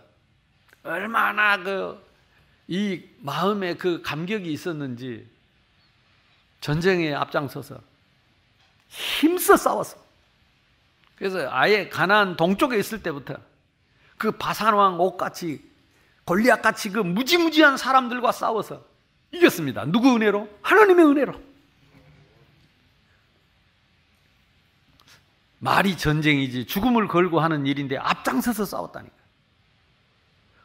[0.85, 2.09] 얼마나 그
[2.69, 5.27] 이 마음에 그 감격이 있었는지
[6.61, 7.81] 전쟁에 앞장서서
[8.89, 9.97] 힘써 싸웠어.
[11.17, 13.37] 그래서 아예 가나안 동쪽에 있을 때부터
[14.19, 15.67] 그 바산왕 옥같이
[16.25, 18.85] 골리앗같이 그 무지무지한 사람들과 싸워서
[19.33, 19.87] 이겼습니다.
[19.87, 20.49] 누구 은혜로?
[20.63, 21.48] 하나님의 은혜로.
[25.61, 29.15] 말이 전쟁이지 죽음을 걸고 하는 일인데 앞장서서 싸웠다니까.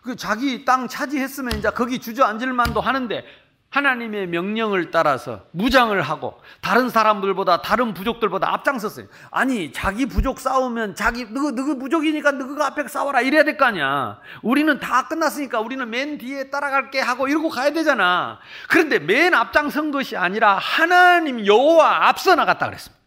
[0.02, 3.24] 그 자기 땅 차지했으면 이제 거기 주저앉을 만도 하는데
[3.70, 9.08] 하나님의 명령을 따라서 무장을 하고 다른 사람들보다 다른 부족들보다 앞장섰어요.
[9.32, 14.20] 아니 자기 부족 싸우면 자기 너그 너그 부족이니까 너가 앞에 싸워라 이래야 될 거 아니야.
[14.44, 18.40] 우리는 다 끝났으니까 우리는 맨 뒤에 따라갈게 하고 이러고 가야 되잖아.
[18.70, 23.03] 그런데 맨 앞장선 것이 아니라 하나님 여호와 앞서 나갔다 그랬습니다.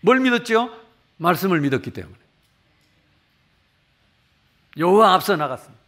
[0.00, 0.70] 뭘 믿었죠?
[1.16, 2.16] 말씀을 믿었기 때문에.
[4.76, 5.78] 여호와 앞서 나갔습니다.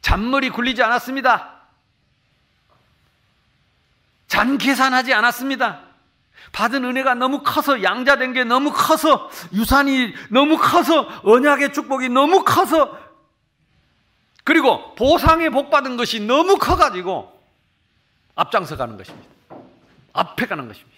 [0.00, 1.60] 잔머리 굴리지 않았습니다.
[4.26, 5.80] 잔 계산하지 않았습니다.
[6.52, 12.98] 받은 은혜가 너무 커서 양자된 게 너무 커서 유산이 너무 커서 언약의 축복이 너무 커서
[14.44, 17.40] 그리고 보상의 복 받은 것이 너무 커 가지고
[18.34, 19.28] 앞장서 가는 것입니다.
[20.12, 20.91] 앞에 가는 것입니다.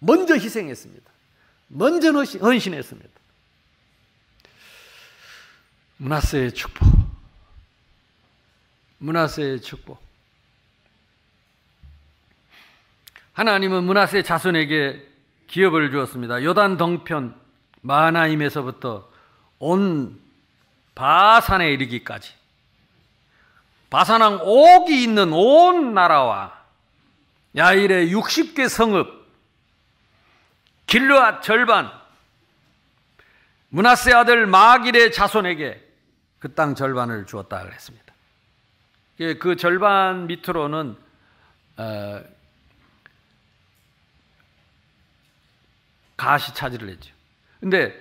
[0.00, 1.10] 먼저 희생했습니다.
[1.68, 3.08] 먼저 헌신했습니다.
[5.98, 6.88] 문하세의 축복.
[8.98, 10.02] 문하세의 축복.
[13.34, 15.06] 하나님은 문하세 자손에게
[15.46, 16.42] 기업을 주었습니다.
[16.42, 17.34] 요단 동편
[17.82, 19.08] 마나임에서부터
[19.58, 20.20] 온
[20.94, 22.32] 바산에 이르기까지
[23.88, 26.58] 바산왕 옥이 있는 온 나라와
[27.56, 29.19] 야일의 60개 성읍
[30.90, 31.88] 길르앗 절반
[33.68, 35.86] 문하세 아들 마길의 자손에게
[36.40, 38.12] 그 땅 절반을 주었다 그랬습니다.
[39.20, 40.96] 예, 그 절반 밑으로는
[41.76, 42.22] 어,
[46.16, 47.14] 가시 차지를 했죠.
[47.60, 47.94] 근데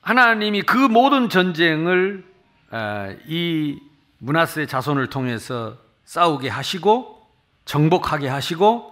[0.00, 2.24] 하나님이 그 모든 전쟁을
[2.72, 3.78] 어, 이
[4.18, 7.24] 문하세 자손을 통해서 싸우게 하시고
[7.64, 8.91] 정복하게 하시고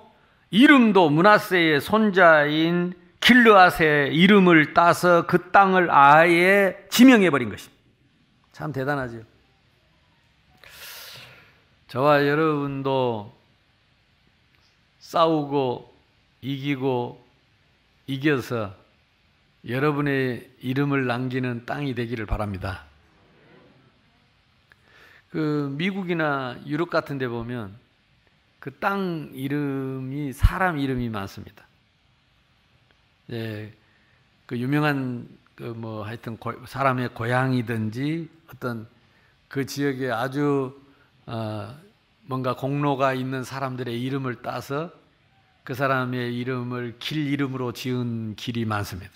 [0.50, 7.80] 이름도 문하세의 손자인 길르앗의 이름을 따서 그 땅을 아예 지명해 버린 것입니다.
[8.52, 9.22] 참 대단하죠.
[11.88, 13.36] 저와 여러분도
[14.98, 15.94] 싸우고
[16.40, 17.24] 이기고
[18.06, 18.74] 이겨서
[19.68, 22.84] 여러분의 이름을 남기는 땅이 되기를 바랍니다.
[25.30, 27.76] 그 미국이나 유럽 같은 데 보면
[28.60, 31.64] 그 땅 이름이 사람 이름이 많습니다.
[33.30, 33.72] 예,
[34.46, 38.86] 그 유명한 그 뭐 하여튼 고, 사람의 고향이든지 어떤
[39.48, 40.80] 그 지역에 아주
[41.26, 41.76] 어
[42.22, 44.90] 뭔가 공로가 있는 사람들의 이름을 따서
[45.64, 49.12] 그 사람의 이름을 길 이름으로 지은 길이 많습니다.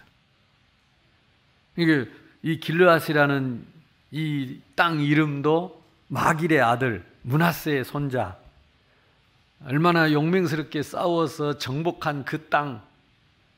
[1.76, 2.08] 이게
[2.42, 3.66] 이 길르앗이라는
[4.12, 8.36] 이 땅 이름도 마길의 아들 문하세의 손자
[9.62, 12.82] 얼마나 용맹스럽게 싸워서 정복한 그 땅,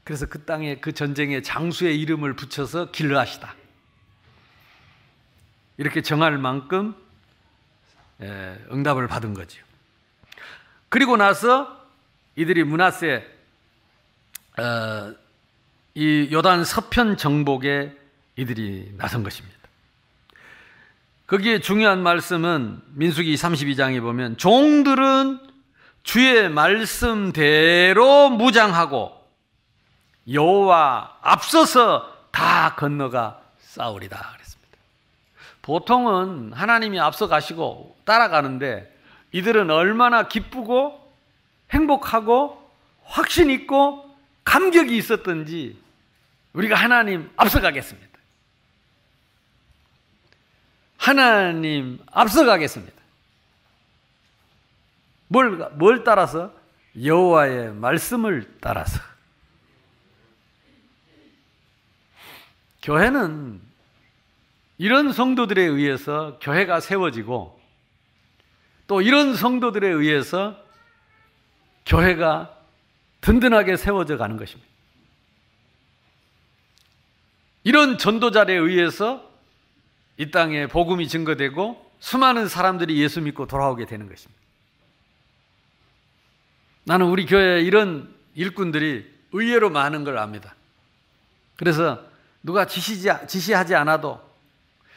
[0.04, 3.54] 그래서 그 땅에 그 전쟁의 장수의 이름을 붙여서 길르앗이다.
[5.78, 6.94] 이렇게 정할 만큼
[8.22, 9.62] 예, 응답을 받은 거죠.
[10.88, 11.85] 그리고 나서
[12.37, 13.26] 이들이 문하세
[14.59, 15.14] 어,
[15.94, 17.96] 이 요단 서편 정복에
[18.37, 19.56] 이들이 나선 것입니다.
[21.26, 25.40] 거기에 중요한 말씀은 민수기 32장에 보면 종들은
[26.07, 29.12] 주의 말씀대로 무장하고
[30.31, 34.79] 여호와 앞서서 다 건너가 싸우리다 그랬습니다.
[35.62, 38.97] 보통은 하나님이 앞서 가시고 따라가는데
[39.33, 41.12] 이들은 얼마나 기쁘고
[41.73, 42.71] 행복하고
[43.03, 44.09] 확신 있고
[44.45, 45.77] 감격이 있었던지
[46.53, 48.16] 우리가 하나님 앞서가겠습니다.
[50.99, 52.95] 하나님 앞서가겠습니다.
[55.28, 56.52] 뭘, 뭘 따라서?
[57.02, 59.00] 여호와의 말씀을 따라서.
[62.82, 63.60] 교회는
[64.78, 67.60] 이런 성도들에 의해서 교회가 세워지고
[68.86, 70.56] 또 이런 성도들에 의해서
[71.84, 72.56] 교회가
[73.20, 74.70] 든든하게 세워져 가는 것입니다.
[77.64, 79.28] 이런 전도자에 의해서
[80.18, 84.45] 이 땅에 복음이 증거되고 수많은 사람들이 예수 믿고 돌아오게 되는 것입니다.
[86.87, 90.55] 나는 우리 교회 이런 일꾼들이 의외로 많은 걸 압니다.
[91.57, 92.01] 그래서
[92.44, 94.20] 누가 지시지, 지시하지 않아도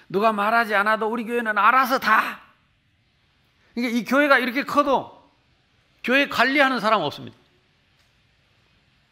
[0.07, 2.41] 누가 말하지 않아도 우리 교회는 알아서 다.
[3.73, 5.19] 그러니까 이 교회가 이렇게 커도
[6.03, 7.35] 교회 관리하는 사람 없습니다.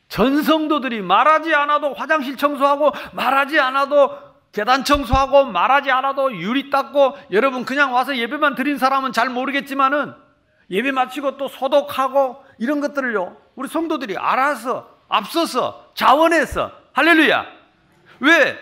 [0.09, 4.15] 전성도들이 말하지 않아도 화장실 청소하고 말하지 않아도
[4.51, 10.13] 계단 청소하고 말하지 않아도 유리 닦고 여러분 그냥 와서 예배만 드린 사람은 잘 모르겠지만은
[10.69, 17.45] 예배 마치고 또 소독하고 이런 것들을요 우리 성도들이 알아서 앞서서 자원해서 할렐루야
[18.19, 18.57] 왜?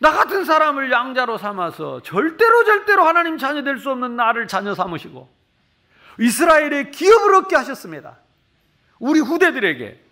[0.00, 5.28] 나 같은 사람을 양자로 삼아서 절대로 절대로 하나님 자녀 될 수 없는 나를 자녀 삼으시고
[6.20, 8.16] 이스라엘의 기업을 얻게 하셨습니다.
[9.00, 10.04] 우리 후대들에게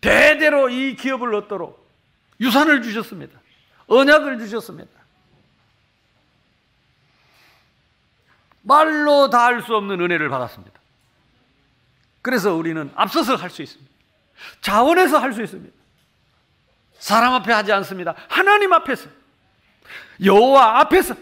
[0.00, 1.86] 대대로 이 기업을 얻도록
[2.40, 3.38] 유산을 주셨습니다.
[3.86, 4.90] 언약을 주셨습니다.
[8.62, 10.79] 말로 다 할 수 없는 은혜를 받았습니다.
[12.22, 13.90] 그래서 우리는 앞서서 할 수 있습니다.
[14.60, 15.74] 자원해서 할 수 있습니다.
[16.98, 18.14] 사람 앞에 하지 않습니다.
[18.28, 19.08] 하나님 앞에서.
[20.22, 21.14] 여호와 앞에서.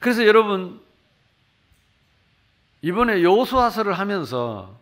[0.00, 0.80] 그래서 여러분
[2.82, 4.78] 이번에 여호수아서를 하면서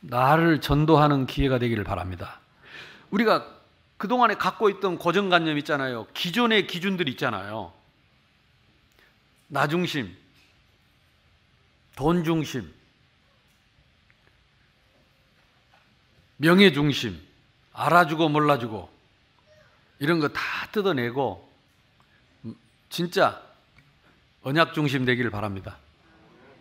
[0.00, 2.40] 나를 전도하는 기회가 되기를 바랍니다.
[3.10, 3.46] 우리가
[3.98, 6.06] 그동안에 갖고 있던 고정관념 있잖아요.
[6.14, 7.72] 기존의 기준들 있잖아요.
[9.48, 10.16] 나 중심,
[11.96, 12.72] 돈 중심,
[16.36, 17.18] 명예 중심,
[17.72, 18.90] 알아주고 몰라주고
[19.98, 20.40] 이런 거 다
[20.72, 21.50] 뜯어내고
[22.90, 23.42] 진짜
[24.42, 25.78] 언약 중심 되기를 바랍니다.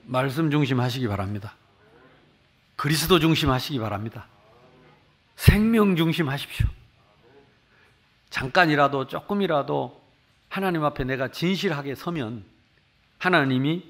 [0.04, 1.56] 말씀 중심 하시기 바랍니다.
[2.76, 4.28] 그리스도 중심 하시기 바랍니다.
[5.36, 6.68] 생명 중심 하십시오.
[8.30, 10.02] 잠깐이라도 조금이라도
[10.50, 12.44] 하나님 앞에 내가 진실하게 서면
[13.18, 13.84] 하나님이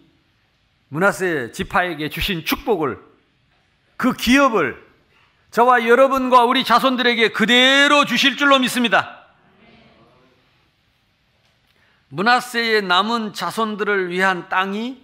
[0.89, 2.99] 문하세 지파에게 주신 축복을
[3.97, 4.84] 그 기업을
[5.55, 9.23] 저와 여러분과 우리 자손들에게 그대로 주실 줄로 믿습니다.
[12.09, 15.01] 문하세의 남은 자손들을 위한 땅이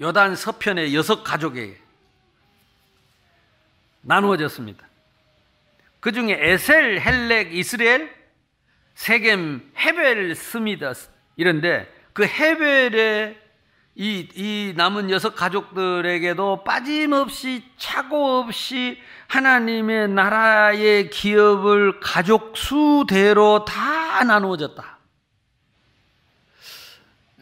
[0.00, 1.78] 요단 서편의 여섯 가족에게
[4.00, 4.84] 나누어졌습니다.
[6.00, 8.12] 그 중에 에셀, 헬렉, 이스라엘,
[8.96, 13.43] 세겜, 헤벨, 스미다스 이런데 그 헤벨의
[13.96, 24.98] 이, 이 남은 여섯 가족들에게도 빠짐없이 차고 없이 하나님의 나라의 기업을 가족 수대로 다 나누어졌다.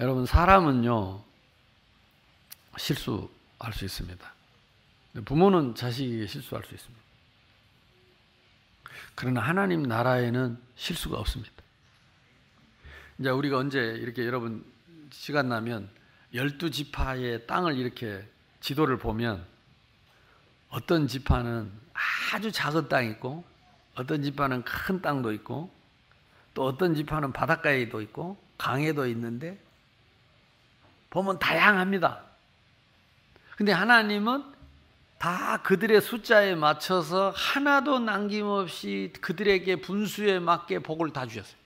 [0.00, 1.22] 여러분, 사람은요,
[2.76, 4.32] 실수할 수 있습니다.
[5.24, 7.02] 부모는 자식에게 실수할 수 있습니다.
[9.14, 11.52] 그러나 하나님 나라에는 실수가 없습니다.
[13.18, 14.64] 이제 우리가 언제 이렇게 여러분
[15.10, 15.88] 시간 나면
[16.34, 18.26] 열두 지파의 땅을 이렇게
[18.60, 19.44] 지도를 보면
[20.70, 21.70] 어떤 지파는
[22.32, 23.44] 아주 작은 땅이 있고
[23.94, 25.70] 어떤 지파는 큰 땅도 있고
[26.54, 29.58] 또 어떤 지파는 바닷가에도 있고 강에도 있는데
[31.10, 32.22] 보면 다양합니다.
[33.56, 34.44] 근데 하나님은
[35.18, 41.61] 다 그들의 숫자에 맞춰서 하나도 남김없이 그들에게 분수에 맞게 복을 다 주셨어요.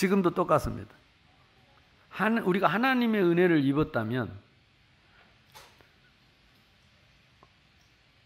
[0.00, 0.94] 지금도 똑같습니다.
[2.08, 4.34] 한, 우리가 하나님의 은혜를 입었다면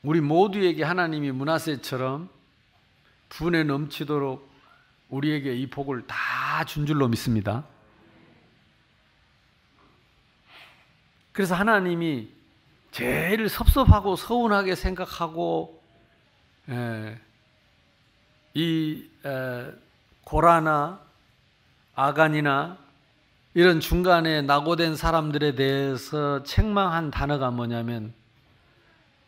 [0.04, 2.30] 우리 모두에게 하나님이 문하세처럼
[3.28, 4.48] 분에 넘치도록
[5.08, 7.64] 우리에게 이 복을 다 준 줄로 믿습니다.
[11.32, 12.28] 그래서 하나님이
[12.92, 15.82] 제일 섭섭하고 서운하게 생각하고
[16.68, 17.18] 에,
[18.54, 19.72] 이 에,
[20.22, 21.03] 고라나
[21.94, 22.78] 아간이나
[23.54, 28.12] 이런 중간에 낙오된 사람들에 대해서 책망한 단어가 뭐냐면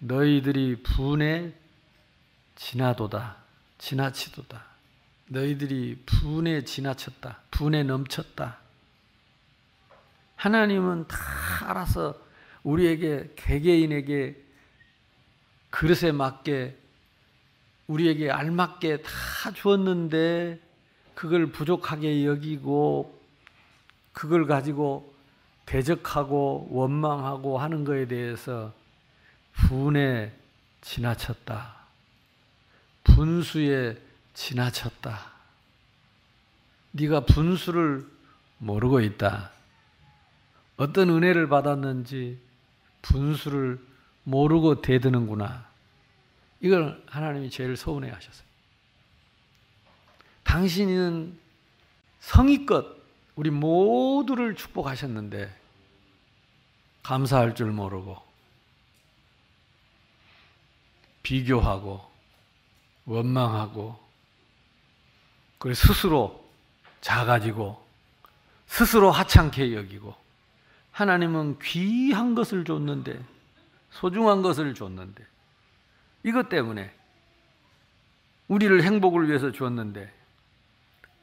[0.00, 1.54] 너희들이 분에
[2.56, 3.36] 지나도다
[3.78, 4.64] 지나치도다.
[5.28, 8.58] 너희들이 분에 지나쳤다 분에 넘쳤다.
[10.36, 11.16] 하나님은 다
[11.62, 12.18] 알아서
[12.62, 14.42] 우리에게 개개인에게
[15.70, 16.76] 그릇에 맞게
[17.86, 20.65] 우리에게 알맞게 다 주었는데
[21.16, 23.18] 그걸 부족하게 여기고
[24.12, 25.14] 그걸 가지고
[25.64, 28.74] 대적하고 원망하고 하는 것에 대해서
[29.54, 30.30] 분에
[30.82, 31.74] 지나쳤다.
[33.02, 33.96] 분수에
[34.34, 35.32] 지나쳤다.
[36.92, 38.06] 네가 분수를
[38.58, 39.50] 모르고 있다.
[40.76, 42.38] 어떤 은혜를 받았는지
[43.00, 43.80] 분수를
[44.24, 45.66] 모르고 대드는구나.
[46.60, 48.45] 이걸 하나님이 제일 서운해 하셨어요.
[50.46, 51.38] 당신은
[52.20, 52.86] 성의껏
[53.34, 55.54] 우리 모두를 축복하셨는데
[57.02, 58.16] 감사할 줄 모르고
[61.22, 62.08] 비교하고
[63.04, 63.98] 원망하고
[65.58, 66.48] 그래 스스로
[67.00, 67.84] 작아지고
[68.68, 70.14] 스스로 하찮게 여기고
[70.92, 73.22] 하나님은 귀한 것을 줬는데
[73.90, 75.26] 소중한 것을 줬는데
[76.22, 76.92] 이것 때문에
[78.48, 80.16] 우리를 행복을 위해서 주었는데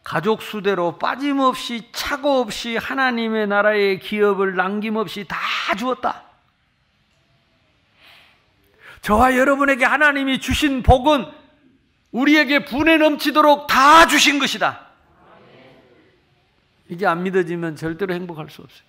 [0.04, 5.38] 가족 수대로 빠짐없이 차고 없이 하나님의 나라의 기업을 남김없이 다
[5.78, 6.24] 주었다.
[9.01, 11.26] 저와 여러분에게 하나님이 주신 복은
[12.12, 14.88] 우리에게 분에 넘치도록 다 주신 것이다.
[16.89, 18.84] 이게 안 믿어지면 절대로 행복할 수 없어요.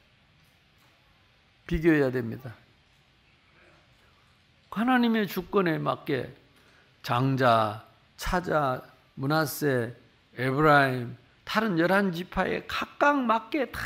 [1.67, 2.55] 비교해야 됩니다.
[4.71, 6.35] 하나님의 주권에 맞게
[7.03, 7.85] 장자,
[8.17, 8.83] 차자,
[9.15, 9.95] 문하세,
[10.37, 13.81] 에브라임, 다른 열한 지파에 각각 맞게 다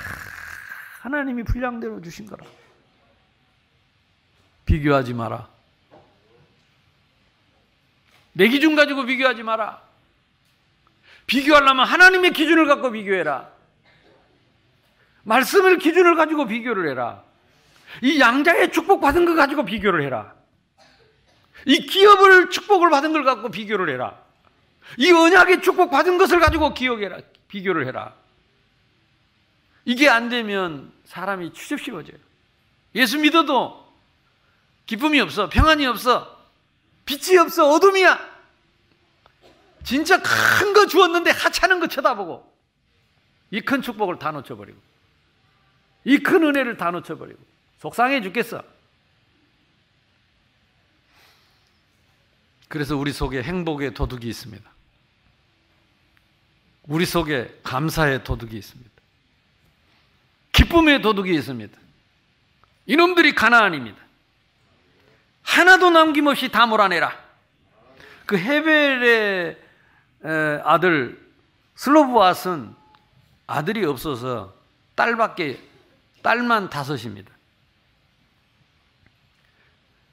[1.01, 2.45] 하나님이 분량대로 주신 거라.
[4.65, 5.49] 비교하지 마라.
[8.33, 9.83] 내 기준 가지고 비교하지 마라.
[11.27, 13.51] 비교하려면 하나님의 기준을 갖고 비교해라.
[15.25, 17.23] 말씀을 기준을 가지고 비교를 해라.
[18.03, 20.35] 이 양자의 축복 받은 거 가지고 비교를 해라.
[21.67, 24.28] 이 기업을 축복을 받은 걸 갖고 비교를 해라.
[24.97, 27.19] 이 언약의 축복 받은 것을 가지고 기억해라.
[27.49, 28.15] 비교를 해라.
[29.85, 32.17] 이게 안 되면 사람이 추접심어져요.
[32.95, 33.87] 예수 믿어도
[34.87, 35.49] 기쁨이 없어.
[35.49, 36.37] 평안이 없어.
[37.05, 37.71] 빛이 없어.
[37.71, 38.39] 어둠이야.
[39.85, 42.47] 진짜 큰 거 주었는데 하찮은 거 쳐다보고
[43.51, 44.79] 이 큰 축복을 다 놓쳐버리고
[46.05, 47.39] 이 큰 은혜를 다 놓쳐버리고
[47.81, 48.63] 속상해 죽겠어.
[52.69, 54.71] 그래서 우리 속에 행복의 도둑이 있습니다.
[56.89, 58.91] 우리 속에 감사의 도둑이 있습니다.
[60.53, 61.79] 기쁨의 도둑이 있습니다.
[62.87, 63.99] 이놈들이 가나안입니다.
[65.43, 67.17] 하나도 남김없이 다 몰아내라.
[68.27, 69.59] 그 헤벨의
[70.65, 71.25] 아들
[71.77, 72.75] 슬로브앗은
[73.47, 74.55] 아들이 없어서
[74.95, 75.63] 딸밖에
[76.23, 77.31] 딸만 다섯입니다.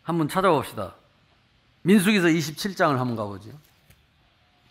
[0.04, 0.94] 한번 찾아봅시다.
[1.82, 3.50] 민수기서 27장을 한번 가보죠.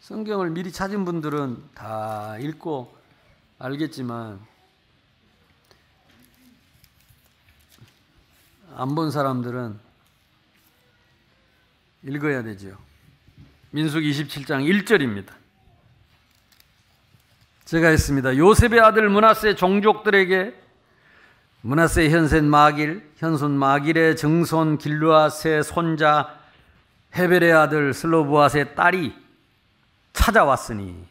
[0.05, 2.95] 성경을 미리 찾은 분들은 다 읽고
[3.59, 4.39] 알겠지만
[8.77, 9.81] 안 본 사람들은
[12.03, 12.77] 읽어야 되죠.
[13.71, 15.33] 민숙 27장 1절입니다.
[17.65, 18.37] 제가 했습니다.
[18.37, 20.55] 요셉의 아들 문하세 종족들에게
[21.63, 26.39] 문하세 현생 마길, 현손 마길의 정손 길루아세 손자
[27.17, 29.24] 헤벨의 아들 슬로브아스의 딸이
[30.15, 31.07] 찾아왔으니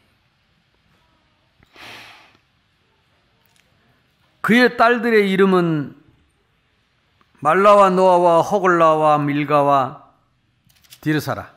[4.41, 5.95] 그의 딸들의 이름은
[7.39, 10.03] 말라와 노아와 호글라와 밀가와
[11.01, 11.51] 디르사라.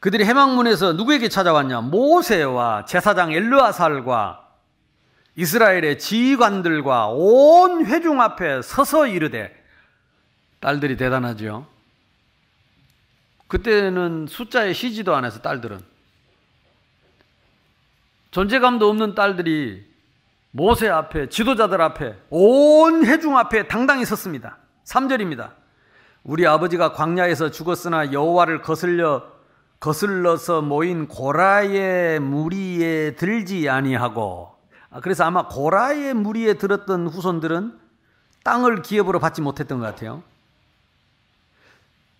[0.00, 1.82] 그들이 해망문에서 누구에게 찾아왔냐?
[1.82, 4.48] 모세와 제사장 엘르아살과
[5.36, 9.54] 이스라엘의 지휘관들과 온 회중 앞에 서서 이르되
[10.60, 11.66] 딸들이 대단하죠.
[13.48, 15.80] 그때는 숫자에 쉬지도 않아서 딸들은
[18.30, 19.86] 존재감도 없는 딸들이
[20.50, 24.58] 모세 앞에 지도자들 앞에 온 회중 앞에 당당히 섰습니다.
[24.84, 25.52] 3절입니다.
[26.22, 29.34] 우리 아버지가 광야에서 죽었으나 여호와를 거슬려
[29.78, 34.54] 거슬러서 모인 고라의 무리에 들지 아니하고
[34.90, 37.78] 아, 그래서 아마 고라의 무리에 들었던 후손들은
[38.44, 40.22] 땅을 기업으로 받지 못했던 것 같아요.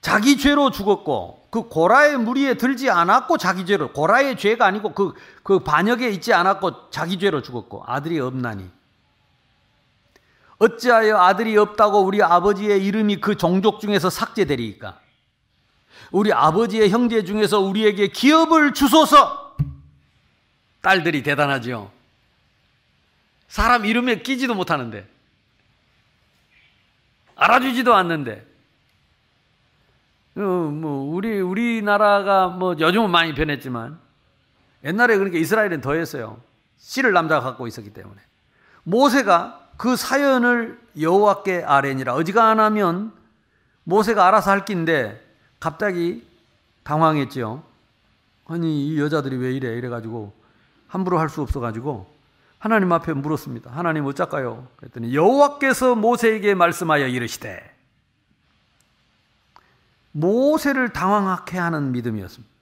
[0.04, 5.60] 자기 죄로 죽었고 그 고라의 무리에 들지 않았고 자기 죄로 고라의 죄가 아니고 그, 그
[5.60, 8.70] 반역에 있지 않았고 자기 죄로 죽었고 아들이 없나니
[10.58, 15.00] 어찌하여 아들이 없다고 우리 아버지의 이름이 그 종족 중에서 삭제되리까?
[16.10, 19.56] 우리 아버지의 형제 중에서 우리에게 기업을 주소서
[20.82, 21.90] 딸들이 대단하죠.
[23.48, 25.08] 사람 이름에 끼지도 못하는데
[27.36, 28.53] 알아주지도 않는데 어,
[30.34, 33.98] 뭐 우리 우리나라가 뭐 요즘은 많이 변했지만
[34.84, 36.40] 옛날에 그러니까 이스라엘은 더했어요.
[36.78, 38.20] 씨를 남자가 갖고 있었기 때문에
[38.82, 43.12] 모세가 그 사연을 여호와께 아뢰니라 어지간하면
[43.84, 45.20] 모세가 알아서 할 긴데
[45.60, 46.26] 갑자기
[46.82, 47.62] 당황했죠.
[48.46, 50.32] 아니 이 여자들이 왜 이래 이래가지고
[50.88, 52.12] 함부로 할 수 없어가지고
[52.58, 53.70] 하나님 앞에 물었습니다.
[53.70, 54.66] 하나님 어쩔까요?
[54.76, 57.73] 그랬더니 여호와께서 모세에게 말씀하여 이르시되
[60.14, 62.54] 모세를 당황하게 하는 믿음이었습니다.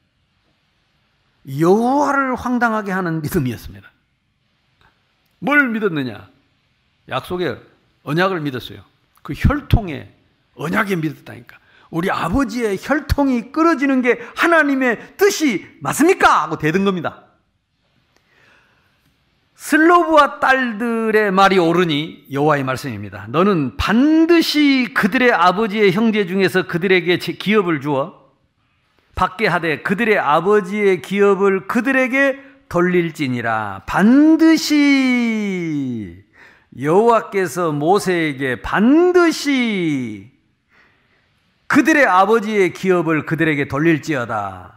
[1.58, 3.90] 여호와를 황당하게 하는 믿음이었습니다.
[5.38, 6.28] 뭘 믿었느냐?
[7.08, 7.60] 약속의
[8.04, 8.80] 언약을 믿었어요.
[9.22, 10.10] 그 혈통의
[10.54, 11.58] 언약에 믿었다니까.
[11.90, 16.44] 우리 아버지의 혈통이 끊어지는 게 하나님의 뜻이 맞습니까?
[16.44, 17.21] 하고 대든 겁니다.
[19.62, 23.26] 슬로브와 딸들의 말이 옳으니 여호와의 말씀입니다.
[23.28, 28.20] 너는 반드시 그들의 아버지의 형제 중에서 그들에게 기업을 주어
[29.14, 33.82] 받게 하되 그들의 아버지의 기업을 그들에게 돌릴지니라.
[33.86, 34.74] 반드시
[36.80, 40.32] 여호와께서 모세에게 반드시
[41.68, 44.71] 그들의 아버지의 기업을 그들에게 돌릴지어다.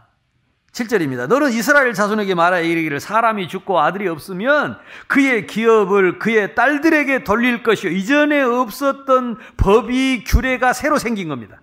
[0.76, 1.26] 7절입니다.
[1.26, 7.90] 너는 이스라엘 자손에게 말하여 이르기를 사람이 죽고 아들이 없으면 그의 기업을 그의 딸들에게 돌릴 것이요.
[7.92, 11.62] 이전에 없었던 법이 규례가 새로 생긴 겁니다.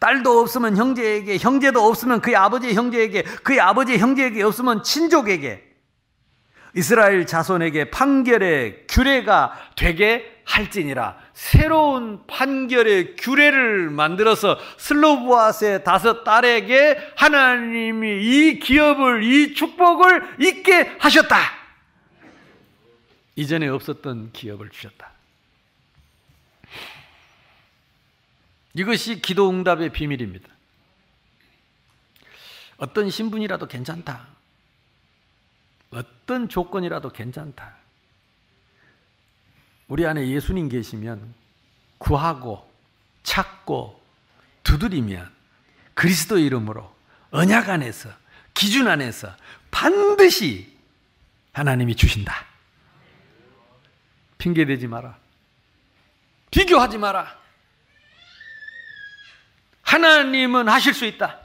[0.00, 5.62] 딸도 없으면 형제에게, 형제도 없으면 그의 아버지의 형제에게, 그의 아버지의 형제에게 없으면 친족에게,
[6.74, 11.16] 이스라엘 자손에게 판결의 규례가 되게 할지니라.
[11.32, 21.36] 새로운 판결의 규례를 만들어서 슬로브아스의 다섯 딸에게 하나님이 이 기업을, 이 축복을 있게 하셨다.
[23.36, 25.12] 이전에 없었던 기업을 주셨다.
[28.74, 30.48] 이것이 기도 응답의 비밀입니다.
[32.76, 34.26] 어떤 신분이라도 괜찮다.
[35.90, 37.79] 어떤 조건이라도 괜찮다.
[39.90, 41.34] 우리 안에 예수님 계시면
[41.98, 42.72] 구하고
[43.24, 44.00] 찾고
[44.62, 45.28] 두드리면
[45.94, 46.94] 그리스도 이름으로
[47.32, 48.08] 언약 안에서
[48.54, 49.34] 기준 안에서
[49.72, 50.72] 반드시
[51.52, 52.46] 하나님이 주신다.
[54.38, 55.18] 핑계 대지 마라.
[56.52, 57.36] 비교하지 마라.
[59.82, 61.40] 하나님은 하실 수 있다.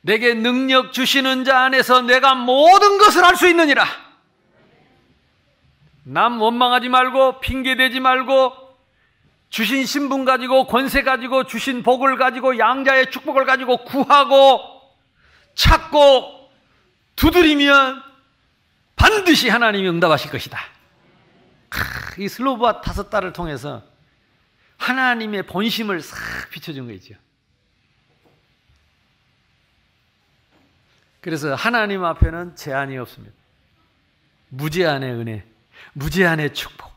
[0.00, 4.07] 내게 능력 주시는 자 안에서 내가 모든 것을 할 수 있느니라.
[6.10, 8.54] 남 원망하지 말고 핑계대지 말고
[9.50, 14.60] 주신 신분 가지고 권세 가지고 주신 복을 가지고 양자의 축복을 가지고 구하고
[15.54, 16.50] 찾고
[17.14, 18.02] 두드리면
[18.96, 20.58] 반드시 하나님이 응답하실 것이다.
[22.18, 23.82] 이 슬로브와 다섯 달을 통해서
[24.78, 26.16] 하나님의 본심을 싹
[26.50, 27.14] 비춰준 거죠.
[31.20, 33.34] 그래서 하나님 앞에는 제한이 없습니다.
[34.48, 35.44] 무제한의 은혜,
[35.92, 36.92] 무제한의 축복,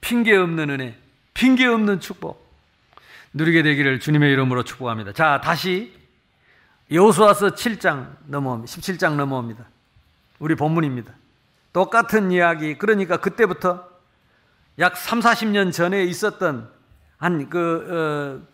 [0.00, 0.98] 핑계 없는 은혜,
[1.34, 2.50] 핑계 없는 축복
[3.32, 5.12] 누리게 되기를 주님의 이름으로 축복합니다.
[5.12, 5.94] 자, 다시
[6.90, 8.72] 여호수아서 7장 넘어옵니다.
[8.72, 9.64] 17장 넘어옵니다.
[10.40, 11.12] 우리 본문입니다.
[11.72, 12.76] 똑같은 이야기.
[12.76, 13.88] 그러니까 그때부터
[14.78, 16.68] 약 3, 40년 전에 있었던
[17.18, 18.48] 한그 어,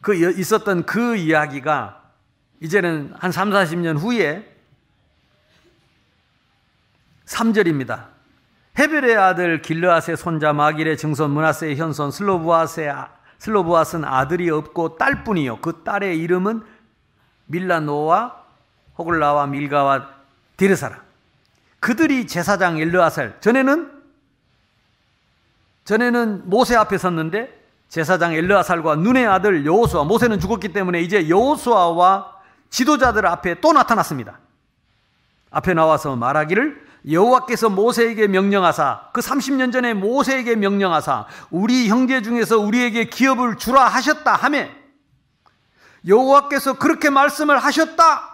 [0.00, 2.02] 그 있었던 그 이야기가
[2.60, 4.53] 이제는 한 3, 40년 후에
[7.26, 8.06] 3절입니다.
[8.78, 12.92] 헤벨의 아들 길르앗의 손자 마길의 증손 문하세의 현손 슬로브아스의
[13.38, 16.62] 슬로브아스는 아들이 없고 딸뿐이요 그 딸의 이름은
[17.46, 18.42] 밀라노와
[18.98, 20.08] 호글라와 밀가와
[20.56, 21.02] 디르사라
[21.78, 23.92] 그들이 제사장 엘르아살 전에는
[25.84, 32.32] 전에는 모세 앞에 섰는데 제사장 엘르아살과 눈의 아들 여호수아 모세는 죽었기 때문에 이제 여호수아와
[32.70, 34.40] 지도자들 앞에 또 나타났습니다.
[35.50, 43.04] 앞에 나와서 말하기를 여호와께서 모세에게 명령하사 그 30년 전에 모세에게 명령하사 우리 형제 중에서 우리에게
[43.04, 44.84] 기업을 주라 하셨다 하매
[46.06, 48.30] 여호와께서 그렇게 말씀을 하셨다.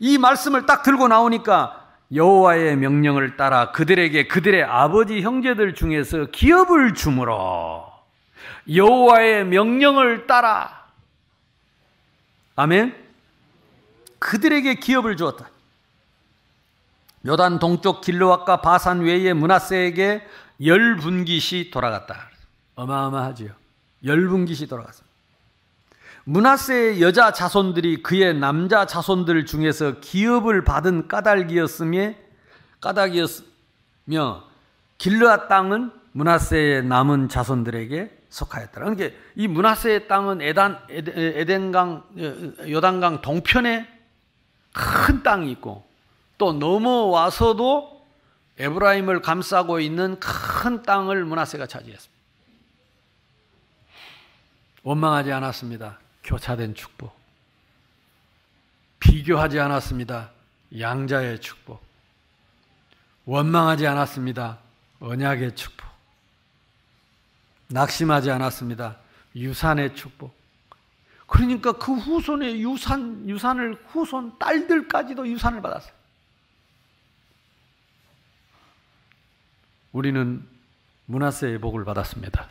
[0.00, 1.80] 이 말씀을 딱 들고 나오니까
[2.12, 7.86] 여호와의 명령을 따라 그들에게 그들의 아버지 형제들 중에서 기업을 주므로
[8.72, 10.84] 여호와의 명령을 따라
[12.56, 13.02] 아멘.
[14.18, 15.48] 그들에게 기업을 주었다.
[17.26, 20.22] 요단 동쪽 길르와과 바산 외의 문하세에게
[20.66, 22.28] 열 분깃이 돌아갔다.
[22.74, 23.50] 어마어마하지요.
[24.04, 25.14] 열 분깃이 돌아갔습니다.
[26.24, 32.14] 문하세의 여자 자손들이 그의 남자 자손들 중에서 기업을 받은 까닭이었으며
[32.80, 34.44] 까닭이었으며
[34.98, 38.72] 길르앗 땅은 문하세의 남은 자손들에게 속하였다.
[38.72, 42.04] 그러니까 이 문하세의 땅은 에단 에덴강
[42.68, 43.86] 요단강 동편에
[44.72, 45.84] 큰 땅이 있고
[46.38, 48.04] 또 넘어와서도
[48.58, 52.14] 에브라임을 감싸고 있는 큰 땅을 문하세가 차지했습니다.
[54.82, 55.98] 원망하지 않았습니다.
[56.22, 57.12] 교차된 축복.
[59.00, 60.30] 비교하지 않았습니다.
[60.78, 61.82] 양자의 축복.
[63.24, 64.58] 원망하지 않았습니다.
[65.00, 65.88] 언약의 축복.
[67.68, 68.96] 낙심하지 않았습니다.
[69.34, 70.34] 유산의 축복.
[71.26, 75.92] 그러니까 그 후손의 유산, 유산을 후손 딸들까지도 유산을 받았어요.
[79.94, 80.44] 우리는
[81.06, 82.48] 문하세의 복을 받았습니다.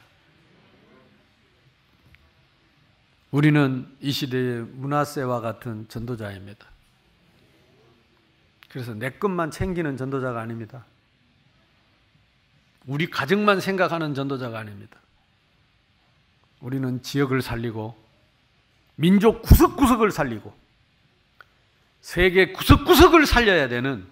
[3.31, 6.65] 우리는 이 시대의 문하세와 같은 전도자입니다.
[8.69, 10.85] 그래서 내 것만 챙기는 전도자가 아닙니다.
[12.85, 14.97] 우리 가정만 생각하는 전도자가 아닙니다.
[16.61, 18.01] 우리는 지역을 살리고
[18.95, 20.55] 민족 구석구석을 살리고
[21.99, 24.07] 세계 구석구석을 살려야 되는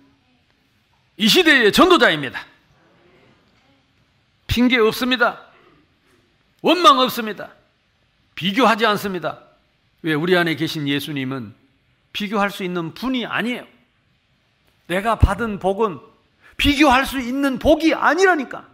[1.15, 2.50] 이 시대의 전도자입니다.
[4.51, 5.45] 핑계 없습니다.
[6.61, 7.53] 원망 없습니다.
[8.35, 9.41] 비교하지 않습니다.
[10.01, 11.55] 왜 우리 안에 계신 예수님은
[12.11, 13.65] 비교할 수 있는 분이 아니에요.
[14.87, 15.99] 내가 받은 복은
[16.57, 18.67] 비교할 수 있는 복이 아니라니까.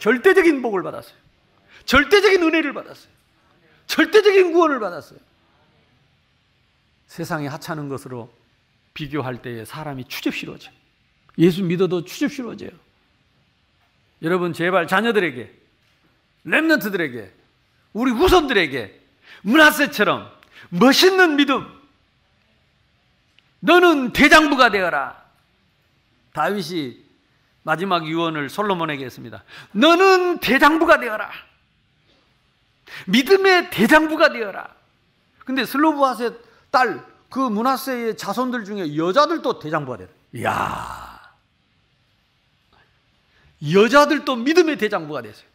[0.00, 1.14] 절대적인 복을 받았어요.
[1.84, 3.08] 절대적인 은혜를 받았어요.
[3.86, 5.20] 절대적인 구원을 받았어요.
[7.06, 8.32] 세상에 하찮은 것으로
[8.94, 10.72] 비교할 때에 사람이 추접스러워져.
[11.38, 12.85] 예수 믿어도 추접스러워져요.
[14.22, 15.52] 여러분 제발 자녀들에게
[16.44, 17.32] 렘넌트들에게
[17.92, 19.00] 우리 후손들에게
[19.42, 20.30] 문하세처럼
[20.70, 21.66] 멋있는 믿음
[23.60, 25.24] 너는 대장부가 되어라.
[26.32, 27.04] 다윗이
[27.62, 29.42] 마지막 유언을 솔로몬에게 했습니다.
[29.72, 31.30] 너는 대장부가 되어라.
[33.06, 34.68] 믿음의 대장부가 되어라.
[35.44, 36.30] 근데 슬로브아세
[36.70, 40.10] 딸, 그 문하세의 자손들 중에 여자들도 대장부가 되라.
[40.34, 41.05] 이야.
[43.72, 45.46] 여자들도 믿음의 대장부가 됐어요.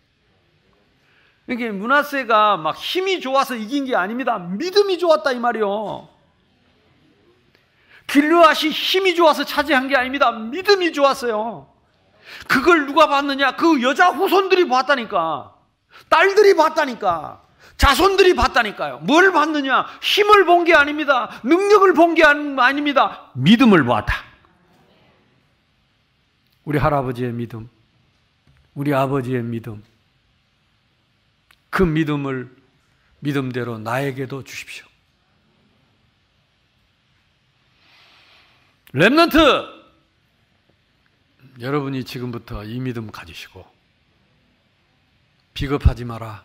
[1.45, 4.37] 그러니까 문하세가 막 힘이 좋아서 이긴 게 아닙니다.
[4.39, 6.07] 믿음이 좋았다 이 말이요.
[8.07, 10.31] 길르앗이 힘이 좋아서 차지한 게 아닙니다.
[10.31, 11.67] 믿음이 좋았어요.
[12.47, 13.55] 그걸 누가 봤느냐?
[13.55, 15.53] 그 여자 후손들이 봤다니까.
[16.09, 17.41] 딸들이 봤다니까.
[17.77, 18.99] 자손들이 봤다니까요.
[18.99, 19.85] 뭘 봤느냐?
[20.01, 21.29] 힘을 본 게 아닙니다.
[21.43, 23.31] 능력을 본 게 아닙니다.
[23.33, 24.13] 믿음을 보았다.
[26.63, 27.69] 우리 할아버지의 믿음,
[28.73, 29.83] 우리 아버지의 믿음,
[31.69, 32.55] 그 믿음을
[33.19, 34.85] 믿음대로 나에게도 주십시오.
[38.93, 39.81] 랩런트!
[41.59, 43.65] 여러분이 지금부터 이 믿음 가지시고,
[45.53, 46.43] 비겁하지 마라.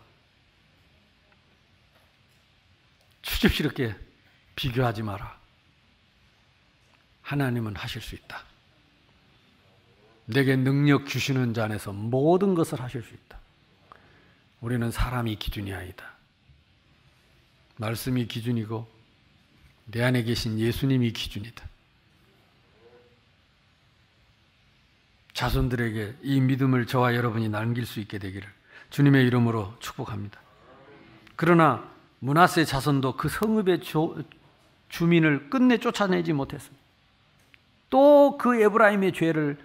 [3.21, 3.95] 추접스럽게
[4.55, 5.37] 비교하지 마라.
[7.21, 8.46] 하나님은 하실 수 있다.
[10.27, 13.39] 내게 능력 주시는 자 안에서 모든 것을 하실 수 있다.
[14.61, 16.13] 우리는 사람이 기준이 아니다.
[17.77, 18.87] 말씀이 기준이고
[19.85, 21.63] 내 안에 계신 예수님이 기준이다.
[25.33, 28.49] 자손들에게 이 믿음을 저와 여러분이 남길 수 있게 되기를
[28.89, 30.41] 주님의 이름으로 축복합니다.
[31.35, 34.17] 그러나 문하세 자손도 그 성읍의 조,
[34.89, 36.83] 주민을 끝내 쫓아내지 못했습니다.
[37.89, 39.57] 또 그 에브라임의 죄를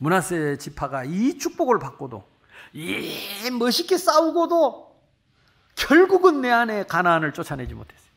[0.00, 2.26] 문하세 지파가 이 축복을 받고도
[2.72, 4.98] 이 멋있게 싸우고도
[5.76, 8.10] 결국은 내 안에 가나안을 쫓아내지 못했어요.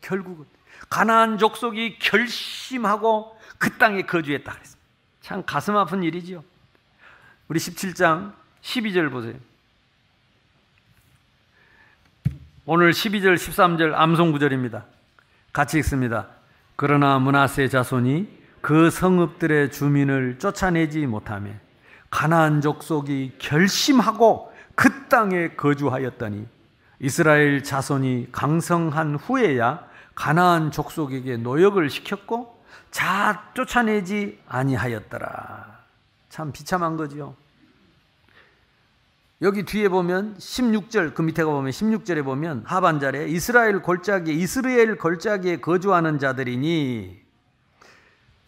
[0.00, 0.46] 결국은
[0.88, 4.84] 가나안 족속이 결심하고 그 땅에 거주했다 그랬습니다.
[5.20, 6.44] 참 가슴 아픈 일이지요.
[7.48, 8.32] 우리 17장
[8.62, 9.34] 12절 보세요.
[12.66, 14.84] 오늘 12절 13절 암송 구절입니다.
[15.52, 16.28] 같이 읽습니다.
[16.76, 21.50] 그러나 문하세 자손이 그 성읍들의 주민을 쫓아내지 못하며
[22.08, 26.46] 가나안 족속이 결심하고 그 땅에 거주하였더니
[26.98, 29.84] 이스라엘 자손이 강성한 후에야
[30.14, 32.58] 가나안 족속에게 노역을 시켰고
[32.90, 35.80] 자 쫓아내지 아니하였더라.
[36.30, 37.34] 참 비참한 거지요.
[39.42, 45.60] 여기 뒤에 보면 16절 그 밑에 가 보면 16절에 보면 하반절에 이스라엘 골짜기 이스라엘 골짜기에
[45.60, 47.23] 거주하는 자들이니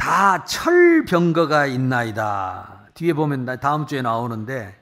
[0.06, 2.90] 다 철병거가 있나이다.
[2.94, 4.78] 뒤에 보면 다음 주에 나오는데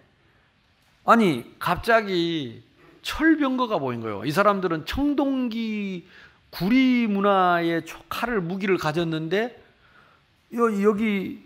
[1.07, 2.63] 아니 갑자기
[3.01, 4.27] 철병거가 보인 거예요.
[4.27, 6.07] 이 사람들은 청동기
[6.51, 9.65] 구리 문화의 칼을 무기를 가졌는데
[10.53, 11.43] 여기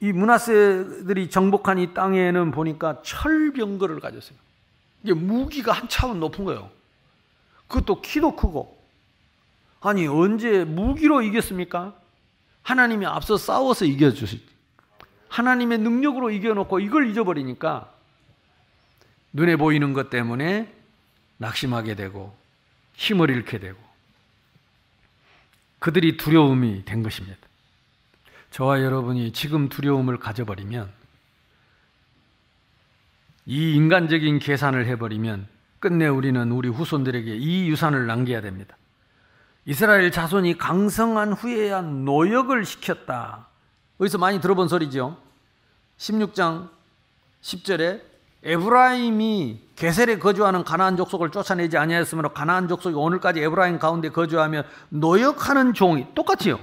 [0.00, 4.38] 이 문하세들이 정복한 이 땅에는 보니까 철병거를 가졌어요.
[5.02, 6.70] 이게 무기가 한 차원 높은 거예요.
[7.68, 8.75] 그것도 키도 크고.
[9.86, 11.96] 아니, 언제 무기로 이겼습니까?
[12.62, 14.44] 하나님이 앞서 싸워서 이겨주시
[15.28, 17.92] 하나님의 능력으로 이겨놓고 이걸 잊어버리니까
[19.32, 20.74] 눈에 보이는 것 때문에
[21.36, 22.36] 낙심하게 되고
[22.94, 23.78] 힘을 잃게 되고
[25.78, 27.38] 그들이 두려움이 된 것입니다.
[28.50, 30.90] 저와 여러분이 지금 두려움을 가져버리면
[33.44, 35.46] 이 인간적인 계산을 해버리면
[35.78, 38.76] 끝내 우리는 우리 후손들에게 이 유산을 남겨야 됩니다.
[39.66, 43.48] 이스라엘 자손이 강성한 후에야 노역을 시켰다.
[43.98, 45.16] 어디서 많이 들어본 소리죠?
[45.98, 46.68] 16장
[47.42, 48.00] 10절에
[48.44, 56.06] 에브라임이 게셀에 거주하는 가나안 족속을 쫓아내지 아니하였으므로 가나안 족속이 오늘까지 에브라임 가운데 거주하며 노역하는 종이
[56.14, 56.60] 똑같이요.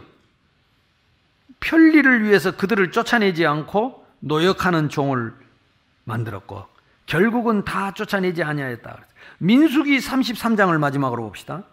[1.59, 5.33] 편리를 위해서 그들을 쫓아내지 않고 노역하는 종을
[6.05, 6.65] 만들었고
[7.05, 8.97] 결국은 다 쫓아내지 아니하였다.
[9.39, 11.63] 민수기 33장을 마지막으로 봅시다.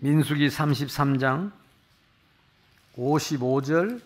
[0.00, 1.52] 민수기 33장
[2.96, 4.00] 55절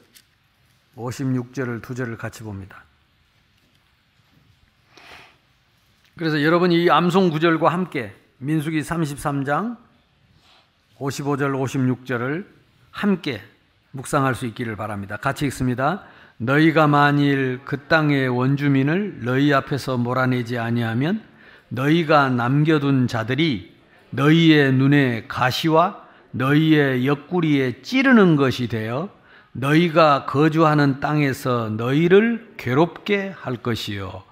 [0.97, 2.85] 56절을 두 절을 같이 봅니다.
[6.17, 9.77] 그래서 여러분이 이 암송 구절과 함께 민수기 33장
[10.99, 11.53] 55절
[12.07, 12.47] 56절을
[12.91, 13.41] 함께
[13.93, 15.17] 묵상할 수 있기를 바랍니다.
[15.17, 16.05] 같이 읽습니다.
[16.39, 21.23] 너희가 만일 그 땅의 원주민을 너희 앞에서 몰아내지 아니하면
[21.69, 23.74] 너희가 남겨둔 자들이
[24.15, 29.09] 너희의 눈에 가시와 너희의 옆구리에 찌르는 것이 되어
[29.53, 34.23] 너희가 거주하는 땅에서 너희를 괴롭게 할 것이요.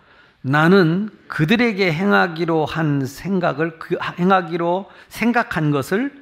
[0.40, 6.12] 나는 그들에게 행하기로 한 생각을 그 행하기로 생각한 것을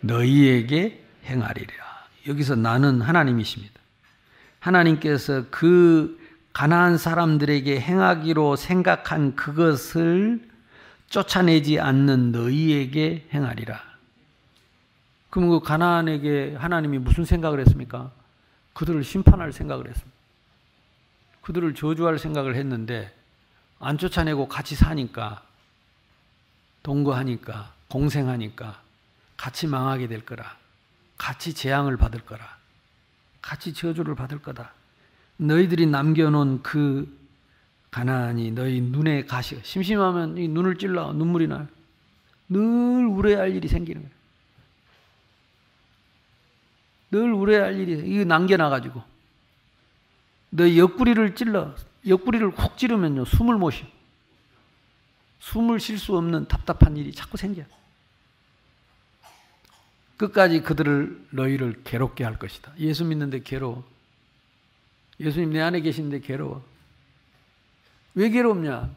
[0.00, 1.72] 너희에게 행하리라.
[2.28, 3.74] 여기서 나는 하나님이십니다.
[4.58, 6.18] 하나님께서 그
[6.52, 10.49] 가나안 사람들에게 행하기로 생각한 그것을
[11.10, 13.82] 쫓아내지 않는 너희에게 행하리라.
[15.28, 18.10] 그럼 그 가나안에게 하나님이 무슨 생각을 했습니까?
[18.72, 20.18] 그들을 심판할 생각을 했습니다.
[21.42, 23.14] 그들을 저주할 생각을 했는데
[23.80, 25.42] 안 쫓아내고 같이 사니까
[26.82, 28.80] 동거하니까 공생하니까
[29.36, 30.56] 같이 망하게 될 거라.
[31.16, 32.56] 같이 재앙을 받을 거라.
[33.42, 34.72] 같이 저주를 받을 거다.
[35.38, 37.19] 너희들이 남겨놓은 그
[37.90, 41.66] 가나안이 너희 눈에 가시 심심하면 이 눈을 찔러 눈물이 나요.
[42.48, 42.60] 늘
[43.06, 44.14] 우려할 일이 생기는 거예요.
[47.10, 49.02] 늘 우려할 일이 이거 남겨놔가지고
[50.50, 51.74] 너 옆구리를 찔러
[52.06, 53.86] 옆구리를 콕 찌르면요 숨을 못 쉬어.
[55.40, 57.64] 숨을 쉴 수 없는 답답한 일이 자꾸 생겨.
[60.16, 62.72] 끝까지 그들을 너희를 괴롭게 할 것이다.
[62.78, 63.88] 예수 믿는데 괴로워.
[65.18, 66.62] 예수님 내 안에 계신데 괴로워.
[68.14, 68.90] 왜 괴롭냐?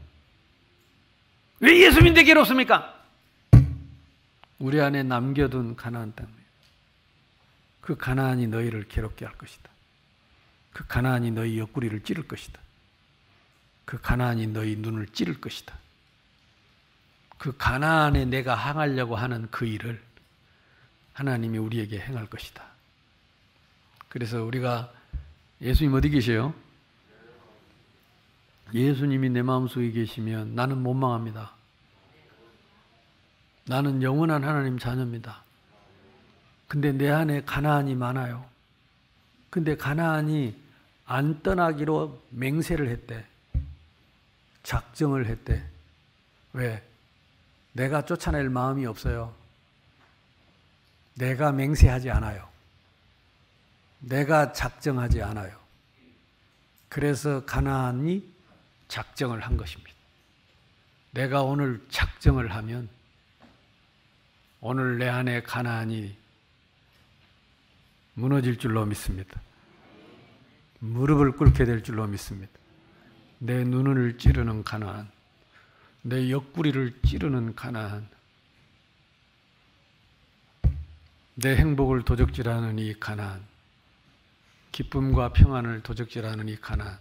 [1.60, 3.02] 왜 예수 믿는데 괴롭습니까?
[4.60, 6.28] 우리 안에 남겨둔 가나안 땅.
[7.82, 9.70] 그 가나안이 너희를 괴롭게 할 것이다.
[10.72, 12.60] 그 가나안이 너희 옆구리를 찌를 것이다.
[13.86, 15.78] 그 가나안이 너희 눈을 찌를 것이다.
[17.38, 20.02] 그 가나안에 내가 항하려고 하는 그 일을
[21.14, 22.64] 하나님이 우리에게 행할 것이다.
[24.08, 24.92] 그래서 우리가
[25.62, 26.54] 예수님 어디 계세요?
[28.74, 31.52] 예수님이 내 마음속에 계시면 나는 못 망합니다.
[33.66, 35.44] 나는 영원한 하나님 자녀입니다.
[36.68, 38.46] 근데 내 안에 가나안이 많아요.
[39.50, 40.60] 근데 가나안이
[41.06, 43.24] 안 떠나기로 맹세를 했대.
[44.64, 45.64] 작정을 했대.
[46.54, 46.84] 왜?
[47.74, 49.34] 내가 쫓아낼 마음이 없어요.
[51.16, 52.48] 내가 맹세하지 않아요.
[54.00, 55.56] 내가 작정하지 않아요.
[56.90, 58.33] 그래서 가나안이
[58.94, 59.92] 작정을 한 것입니다.
[61.14, 62.88] 내가 오늘 작정을 하면
[64.62, 66.16] 오늘 내 안에 가나안이
[68.14, 69.42] 무너질 줄로 믿습니다.
[70.78, 72.52] 무릎을 꿇게 될 줄로 믿습니다.
[73.40, 75.10] 내 눈을 찌르는 가나안,
[76.04, 78.08] 내 옆구리를 찌르는 가나안,
[81.34, 83.44] 내 행복을 도적질하는 이 가나안,
[84.72, 87.00] 기쁨과 평안을 도적질하는 이 가나안,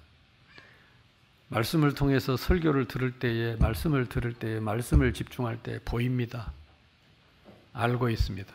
[1.52, 6.50] 말씀을 통해서 설교를 들을 때에, 말씀을 들을 때에, 말씀을 집중할 때 보입니다.
[7.74, 8.50] 알고 있습니다.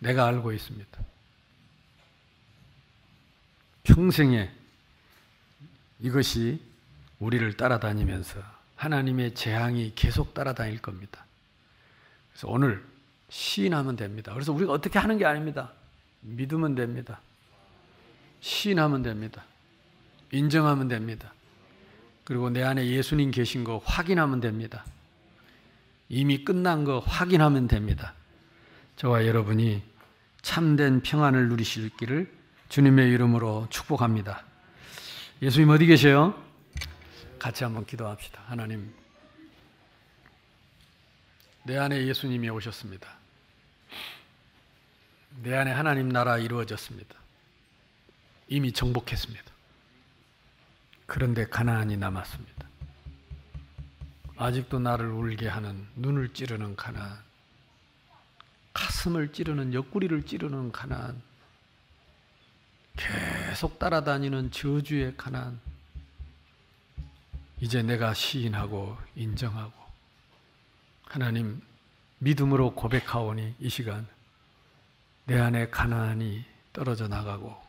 [0.00, 0.98] 내가 알고 있습니다.
[3.84, 4.50] 평생에
[6.00, 6.60] 이것이
[7.20, 8.40] 우리를 따라다니면서
[8.74, 11.24] 하나님의 재앙이 계속 따라다닐 겁니다.
[12.32, 12.84] 그래서 오늘
[13.28, 14.32] 시인하면 됩니다.
[14.32, 15.70] 그래서 우리가 어떻게 하는 게 아닙니다.
[16.22, 17.20] 믿으면 됩니다.
[18.40, 19.44] 시인하면 됩니다.
[20.32, 21.32] 인정하면 됩니다.
[22.24, 24.84] 그리고 내 안에 예수님 계신 거 확인하면 됩니다.
[26.08, 28.14] 이미 끝난 거 확인하면 됩니다.
[28.96, 29.82] 저와 여러분이
[30.42, 32.32] 참된 평안을 누리실 길을
[32.68, 34.44] 주님의 이름으로 축복합니다.
[35.42, 36.40] 예수님 어디 계세요?
[37.38, 38.42] 같이 한번 기도합시다.
[38.46, 38.92] 하나님,
[41.64, 43.08] 내 안에 예수님이 오셨습니다.
[45.42, 47.14] 내 안에 하나님 나라 이루어졌습니다.
[48.48, 49.49] 이미 정복했습니다.
[51.10, 52.68] 그런데 가나안이 남았습니다.
[54.36, 57.18] 아직도 나를 울게 하는 눈을 찌르는 가나안,
[58.72, 61.20] 가슴을 찌르는 옆구리를 찌르는 가나안,
[62.96, 65.58] 계속 따라다니는 저주의 가나안.
[67.58, 69.72] 이제 내가 시인하고 인정하고
[71.06, 71.60] 하나님
[72.18, 74.06] 믿음으로 고백하오니 이 시간
[75.24, 77.60] 내 안에 가나안이 떨어져 나가고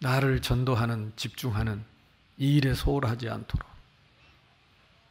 [0.00, 1.93] 나를 전도하는 집중하는
[2.36, 3.68] 이 일에 소홀하지 않도록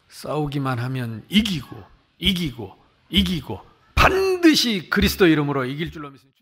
[0.10, 1.84] 싸우기만 하면 이기고
[2.20, 2.78] 이기고
[3.10, 3.62] 이기고
[3.96, 6.33] 반드시 그리스도 이름으로 이길 줄로 믿습니다.